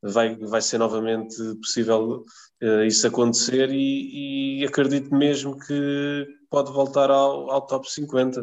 vai, 0.02 0.36
vai 0.36 0.60
ser 0.60 0.78
novamente 0.78 1.36
possível 1.60 2.24
uh, 2.62 2.84
isso 2.84 3.06
acontecer 3.06 3.70
e, 3.70 4.60
e 4.60 4.64
acredito 4.64 5.14
mesmo 5.14 5.58
que 5.58 6.26
pode 6.50 6.72
voltar 6.72 7.10
ao, 7.10 7.50
ao 7.50 7.66
top 7.66 7.90
50. 7.90 8.42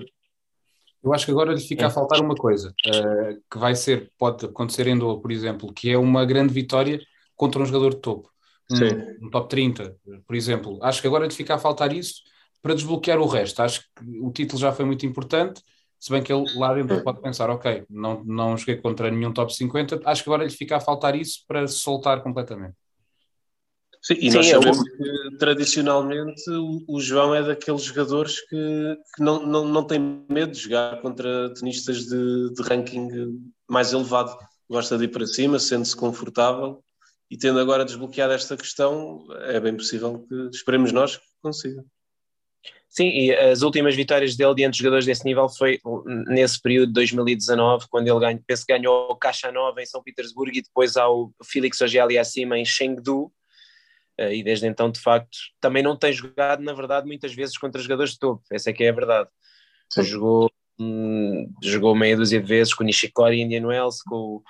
Eu 1.01 1.13
acho 1.13 1.25
que 1.25 1.31
agora 1.31 1.53
lhe 1.53 1.61
fica 1.61 1.87
a 1.87 1.89
faltar 1.89 2.19
uma 2.19 2.35
coisa, 2.35 2.73
uh, 2.87 3.41
que 3.49 3.57
vai 3.57 3.73
ser, 3.73 4.11
pode 4.17 4.45
acontecer 4.45 4.85
em 4.87 4.97
Doha, 4.97 5.21
por 5.21 5.31
exemplo, 5.31 5.73
que 5.73 5.89
é 5.89 5.97
uma 5.97 6.25
grande 6.25 6.53
vitória 6.53 6.99
contra 7.37 7.61
um 7.61 7.65
jogador 7.65 7.91
de 7.91 8.01
topo, 8.01 8.29
um, 8.71 9.27
um, 9.27 9.29
top 9.29 9.49
30, 9.49 9.95
por 10.25 10.35
exemplo. 10.35 10.79
Acho 10.81 11.01
que 11.01 11.07
agora 11.07 11.25
lhe 11.25 11.33
fica 11.33 11.55
a 11.55 11.59
faltar 11.59 11.91
isso 11.93 12.21
para 12.61 12.73
desbloquear 12.73 13.19
o 13.19 13.27
resto. 13.27 13.61
Acho 13.61 13.81
que 13.81 14.19
o 14.21 14.31
título 14.31 14.59
já 14.59 14.71
foi 14.71 14.85
muito 14.85 15.05
importante, 15.05 15.61
se 15.99 16.11
bem 16.11 16.23
que 16.23 16.31
ele 16.31 16.45
lá 16.55 16.73
dentro 16.73 17.03
pode 17.03 17.21
pensar, 17.21 17.49
ok, 17.49 17.83
não, 17.89 18.23
não 18.23 18.55
joguei 18.55 18.77
contra 18.77 19.11
nenhum 19.11 19.33
top 19.33 19.53
50, 19.53 20.01
acho 20.05 20.23
que 20.23 20.29
agora 20.29 20.45
lhe 20.45 20.49
fica 20.49 20.77
a 20.77 20.79
faltar 20.79 21.15
isso 21.15 21.43
para 21.47 21.67
se 21.67 21.79
soltar 21.79 22.23
completamente. 22.23 22.75
Sim, 24.01 24.13
e 24.13 24.31
Sim, 24.31 24.37
nós 24.37 24.47
sabemos 24.47 24.77
eu... 24.77 24.83
que 24.83 25.37
tradicionalmente 25.37 26.41
o, 26.87 27.01
João 27.01 27.35
é 27.35 27.43
daqueles 27.43 27.83
jogadores 27.83 28.39
que, 28.47 28.97
que 29.13 29.21
não, 29.21 29.45
não, 29.45 29.67
não 29.67 29.83
tem 29.83 30.25
medo 30.29 30.53
de 30.53 30.59
jogar 30.59 31.01
contra 31.01 31.53
tenistas 31.53 32.05
de, 32.05 32.53
de 32.53 32.61
ranking 32.63 33.09
mais 33.69 33.91
elevado. 33.91 34.37
Gosta 34.69 34.97
de 34.97 35.03
ir 35.03 35.09
para 35.09 35.25
cima, 35.25 35.59
sente-se 35.59 35.97
confortável 35.97 36.81
e 37.29 37.37
tendo 37.37 37.59
agora 37.59 37.85
desbloqueado 37.85 38.33
esta 38.33 38.57
questão, 38.57 39.25
é 39.41 39.59
bem 39.59 39.75
possível 39.75 40.25
que 40.27 40.49
esperemos 40.55 40.91
nós 40.91 41.17
que 41.17 41.23
consiga. 41.41 41.83
Sim, 42.89 43.07
e 43.09 43.35
as 43.35 43.61
últimas 43.61 43.95
vitórias 43.95 44.35
dele 44.35 44.55
diante 44.55 44.73
de 44.73 44.79
jogadores 44.79 45.05
desse 45.05 45.23
nível 45.23 45.47
foi 45.47 45.79
nesse 46.27 46.59
período 46.59 46.87
de 46.87 46.93
2019, 46.93 47.85
quando 47.87 48.07
ele 48.07 48.19
ganhou, 48.19 48.41
penso 48.47 48.65
que 48.65 48.73
ganhou 48.73 49.15
Caixa 49.15 49.51
Nova 49.51 49.79
em 49.79 49.85
São 49.85 50.01
Petersburgo 50.01 50.57
e 50.57 50.61
depois 50.63 50.97
ao 50.97 51.31
Felix 51.43 51.79
Auger 51.81 52.19
acima 52.19 52.57
em 52.57 52.65
Chengdu, 52.65 53.31
Uh, 54.19 54.33
e 54.33 54.43
desde 54.43 54.67
então, 54.67 54.91
de 54.91 54.99
facto, 54.99 55.37
também 55.61 55.81
não 55.81 55.95
tem 55.95 56.11
jogado, 56.11 56.61
na 56.61 56.73
verdade, 56.73 57.07
muitas 57.07 57.33
vezes 57.33 57.57
contra 57.57 57.81
jogadores 57.81 58.11
de 58.11 58.19
topo, 58.19 58.43
essa 58.51 58.69
é 58.69 58.73
que 58.73 58.83
é 58.83 58.89
a 58.89 58.93
verdade. 58.93 59.29
Jogou, 59.97 60.51
hum, 60.77 61.49
jogou 61.63 61.95
meia 61.95 62.17
dúzia 62.17 62.41
de 62.41 62.45
vezes 62.45 62.73
com 62.73 62.83
o 62.83 62.85
Nishikori 62.85 63.37
e 63.37 63.41
Indian 63.43 63.65
Wells, 63.65 64.03
com, 64.03 64.43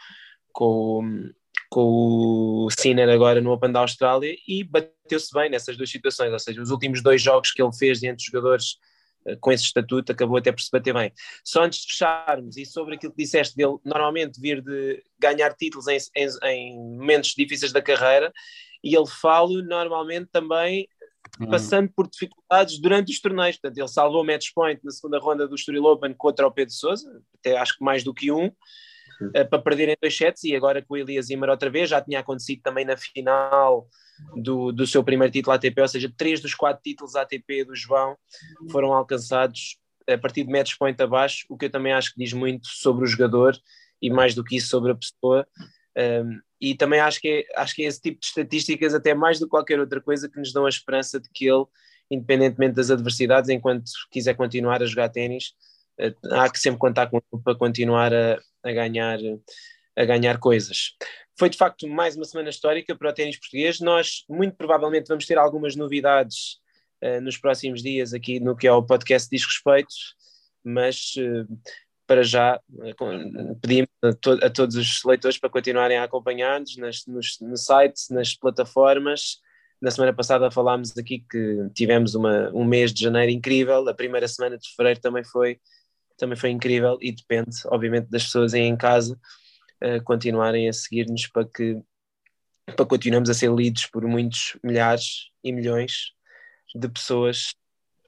com, 0.52 1.30
com 1.70 2.66
o 2.66 2.70
Sinner 2.72 3.08
agora 3.10 3.40
no 3.40 3.52
Open 3.52 3.72
da 3.72 3.82
Austrália 3.82 4.36
e 4.48 4.64
bateu-se 4.64 5.32
bem 5.34 5.50
nessas 5.50 5.78
duas 5.78 5.90
situações, 5.90 6.32
ou 6.32 6.40
seja, 6.40 6.62
os 6.62 6.72
últimos 6.72 7.04
dois 7.04 7.22
jogos 7.22 7.52
que 7.52 7.62
ele 7.62 7.76
fez 7.78 8.00
diante 8.00 8.20
de 8.20 8.26
jogadores 8.26 8.78
uh, 9.28 9.38
com 9.40 9.52
esse 9.52 9.66
estatuto 9.66 10.12
acabou 10.12 10.38
até 10.38 10.52
por 10.52 10.62
se 10.62 10.72
bater 10.72 10.94
bem. 10.94 11.14
Só 11.44 11.64
antes 11.64 11.82
de 11.82 11.88
fecharmos, 11.88 12.58
e 12.58 12.66
sobre 12.66 12.96
aquilo 12.96 13.14
que 13.14 13.24
disseste 13.24 13.56
dele, 13.56 13.78
normalmente 13.86 14.42
vir 14.42 14.62
de 14.64 15.04
ganhar 15.20 15.54
títulos 15.54 15.88
em, 15.88 15.98
em, 16.16 16.28
em 16.44 16.78
momentos 16.98 17.36
difíceis 17.38 17.72
da 17.72 17.82
carreira, 17.82 18.34
e 18.84 18.96
ele 18.96 19.08
fala 19.08 19.62
normalmente 19.62 20.30
também 20.32 20.88
hum. 21.40 21.50
passando 21.50 21.92
por 21.96 22.10
dificuldades 22.10 22.80
durante 22.80 23.12
os 23.12 23.20
torneios. 23.20 23.58
Portanto, 23.58 23.78
ele 23.78 23.88
salvou 23.88 24.24
match 24.24 24.48
point 24.56 24.80
na 24.84 24.92
segunda 24.92 25.20
ronda 25.20 25.48
do 25.48 25.56
Estoril 25.56 25.86
Open 25.86 26.14
contra 26.14 26.48
o 26.48 26.52
Pedro 26.52 26.74
Sousa, 26.74 27.22
até 27.38 27.58
acho 27.58 27.78
que 27.78 27.84
mais 27.84 28.04
do 28.04 28.14
que 28.14 28.32
um, 28.32 28.52
para 29.50 29.60
perder 29.60 29.90
em 29.90 29.98
dois 30.02 30.16
sets, 30.16 30.44
e 30.44 30.56
agora 30.56 30.82
com 30.82 30.94
o 30.94 30.98
Elias 30.98 31.28
Zimmer 31.28 31.50
outra 31.50 31.70
vez, 31.70 31.90
já 31.90 32.02
tinha 32.02 32.20
acontecido 32.20 32.62
também 32.62 32.86
na 32.86 32.98
final 32.98 33.88
do, 34.36 34.72
do 34.72 34.86
seu 34.86 35.04
primeiro 35.04 35.32
título 35.32 35.56
ATP, 35.56 35.82
ou 35.82 35.88
seja, 35.88 36.12
três 36.16 36.42
dos 36.42 36.54
quatro 36.54 36.82
títulos 36.84 37.16
ATP 37.16 37.66
do 37.66 37.76
João 37.76 38.18
foram 38.72 38.94
alcançados 38.94 39.78
a 40.08 40.18
partir 40.18 40.44
de 40.44 40.52
match 40.52 40.74
point 40.78 41.02
abaixo, 41.02 41.46
o 41.50 41.58
que 41.58 41.66
eu 41.66 41.70
também 41.70 41.94
acho 41.94 42.14
que 42.14 42.20
diz 42.20 42.34
muito 42.34 42.68
sobre 42.68 43.06
o 43.06 43.08
jogador 43.08 43.56
e 44.02 44.10
mais 44.10 44.34
do 44.34 44.44
que 44.44 44.58
isso 44.58 44.70
sobre 44.70 44.92
a 44.92 44.96
pessoa. 44.96 45.48
Um, 45.98 46.40
e 46.60 46.76
também 46.76 47.00
acho 47.00 47.20
que, 47.22 47.46
é, 47.50 47.62
acho 47.62 47.76
que 47.76 47.84
é 47.84 47.86
esse 47.86 48.02
tipo 48.02 48.20
de 48.20 48.26
estatísticas, 48.26 48.94
até 48.94 49.14
mais 49.14 49.40
do 49.40 49.46
que 49.46 49.52
qualquer 49.52 49.80
outra 49.80 50.02
coisa, 50.02 50.30
que 50.30 50.40
nos 50.40 50.52
dão 50.52 50.66
a 50.66 50.70
esperança 50.70 51.20
de 51.20 51.30
que 51.30 51.46
ele, 51.46 51.66
independentemente 52.10 52.76
das 52.76 52.90
adversidades, 52.90 53.50
enquanto 53.50 53.86
quiser 54.12 54.36
continuar 54.36 54.82
a 54.82 54.86
jogar 54.86 55.10
ténis, 55.10 55.54
uh, 56.00 56.34
há 56.34 56.50
que 56.50 56.60
sempre 56.60 56.80
contar 56.80 57.08
com 57.08 57.18
ele 57.18 57.44
para 57.44 57.56
continuar 57.56 58.14
a, 58.14 58.40
a, 58.64 58.72
ganhar, 58.72 59.20
a 59.96 60.06
ganhar 60.06 60.40
coisas. 60.40 60.96
Foi 61.38 61.50
de 61.50 61.58
facto 61.58 61.88
mais 61.88 62.16
uma 62.16 62.26
semana 62.26 62.50
histórica 62.50 62.96
para 62.96 63.10
o 63.10 63.14
ténis 63.14 63.40
português. 63.40 63.80
Nós, 63.80 64.26
muito 64.30 64.56
provavelmente, 64.56 65.08
vamos 65.08 65.26
ter 65.26 65.38
algumas 65.38 65.76
novidades 65.76 66.58
uh, 67.04 67.22
nos 67.22 67.38
próximos 67.38 67.82
dias 67.82 68.14
aqui 68.14 68.40
no 68.40 68.56
que 68.56 68.68
é 68.68 68.72
o 68.72 68.84
podcast 68.84 69.30
Diz 69.32 69.46
Respeito, 69.46 69.94
mas 70.64 71.14
uh, 71.18 71.48
para 72.10 72.24
já 72.24 72.60
eh, 72.82 72.96
pedimos 73.62 73.90
a, 74.02 74.14
to 74.14 74.32
a, 74.44 74.50
todos 74.50 74.76
os 74.76 75.04
leitores 75.06 75.38
para 75.38 75.48
continuarem 75.48 75.96
a 75.96 76.06
acompanhar-nos 76.06 76.76
no 77.40 77.56
site, 77.56 78.12
nas 78.12 78.34
plataformas. 78.34 79.38
Na 79.80 79.92
semana 79.92 80.12
passada 80.12 80.50
falámos 80.50 80.98
aqui 80.98 81.24
que 81.30 81.70
tivemos 81.76 82.16
uma, 82.16 82.50
um 82.52 82.66
mês 82.66 82.92
de 82.92 83.04
janeiro 83.04 83.32
incrível, 83.32 83.88
a 83.88 83.94
primeira 83.94 84.28
semana 84.28 84.58
de 84.58 84.68
fevereiro 84.76 85.00
também 85.00 85.24
foi 85.24 85.60
também 86.20 86.38
foi 86.38 86.50
incrível 86.50 86.98
e 87.02 87.12
depende, 87.12 87.56
obviamente, 87.66 88.10
das 88.10 88.24
pessoas 88.26 88.54
aí 88.54 88.62
em 88.62 88.78
casa 88.78 89.20
uh, 89.84 90.04
continuarem 90.04 90.70
a 90.70 90.74
seguir-nos 90.74 91.28
para 91.28 91.46
que 91.46 91.82
para 92.76 92.86
continuarmos 92.86 93.30
a 93.32 93.34
ser 93.34 93.52
lidos 93.52 93.88
por 93.88 94.06
muitos 94.06 94.56
milhares 94.64 95.32
e 95.44 95.52
milhões 95.52 96.14
de 96.76 96.88
pessoas 96.88 97.56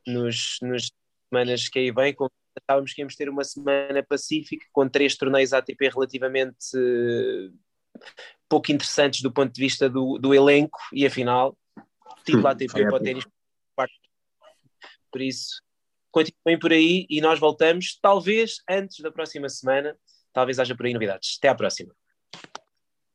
nos, 0.05 0.57
nos 0.61 0.91
semanas 1.29 1.67
que 1.67 1.79
aí 1.79 1.91
vêm. 1.91 2.15
Achávamos 2.69 2.93
que 2.93 3.01
íamos 3.01 3.15
ter 3.15 3.29
uma 3.29 3.43
semana 3.43 4.03
pacífica 4.03 4.65
com 4.71 4.87
três 4.87 5.15
torneios 5.15 5.53
ATP 5.53 5.89
relativamente 5.89 6.77
uh, 6.77 7.51
pouco 8.47 8.71
interessantes 8.71 9.21
do 9.21 9.31
ponto 9.31 9.53
de 9.53 9.61
vista 9.61 9.89
do, 9.89 10.17
do 10.17 10.33
elenco 10.33 10.79
e 10.93 11.05
afinal, 11.05 11.57
título 12.25 12.47
ATP 12.47 12.83
para 12.83 12.95
o 12.95 12.99
ténis. 12.99 13.25
Por 15.11 15.21
isso, 15.21 15.61
continuem 16.11 16.59
por 16.59 16.71
aí 16.71 17.05
e 17.09 17.21
nós 17.21 17.39
voltamos, 17.39 17.97
talvez 18.01 18.57
antes 18.69 18.99
da 18.99 19.11
próxima 19.11 19.49
semana, 19.49 19.97
talvez 20.33 20.59
haja 20.59 20.75
por 20.75 20.85
aí 20.85 20.93
novidades. 20.93 21.37
Até 21.39 21.49
à 21.49 21.55
próxima. 21.55 22.00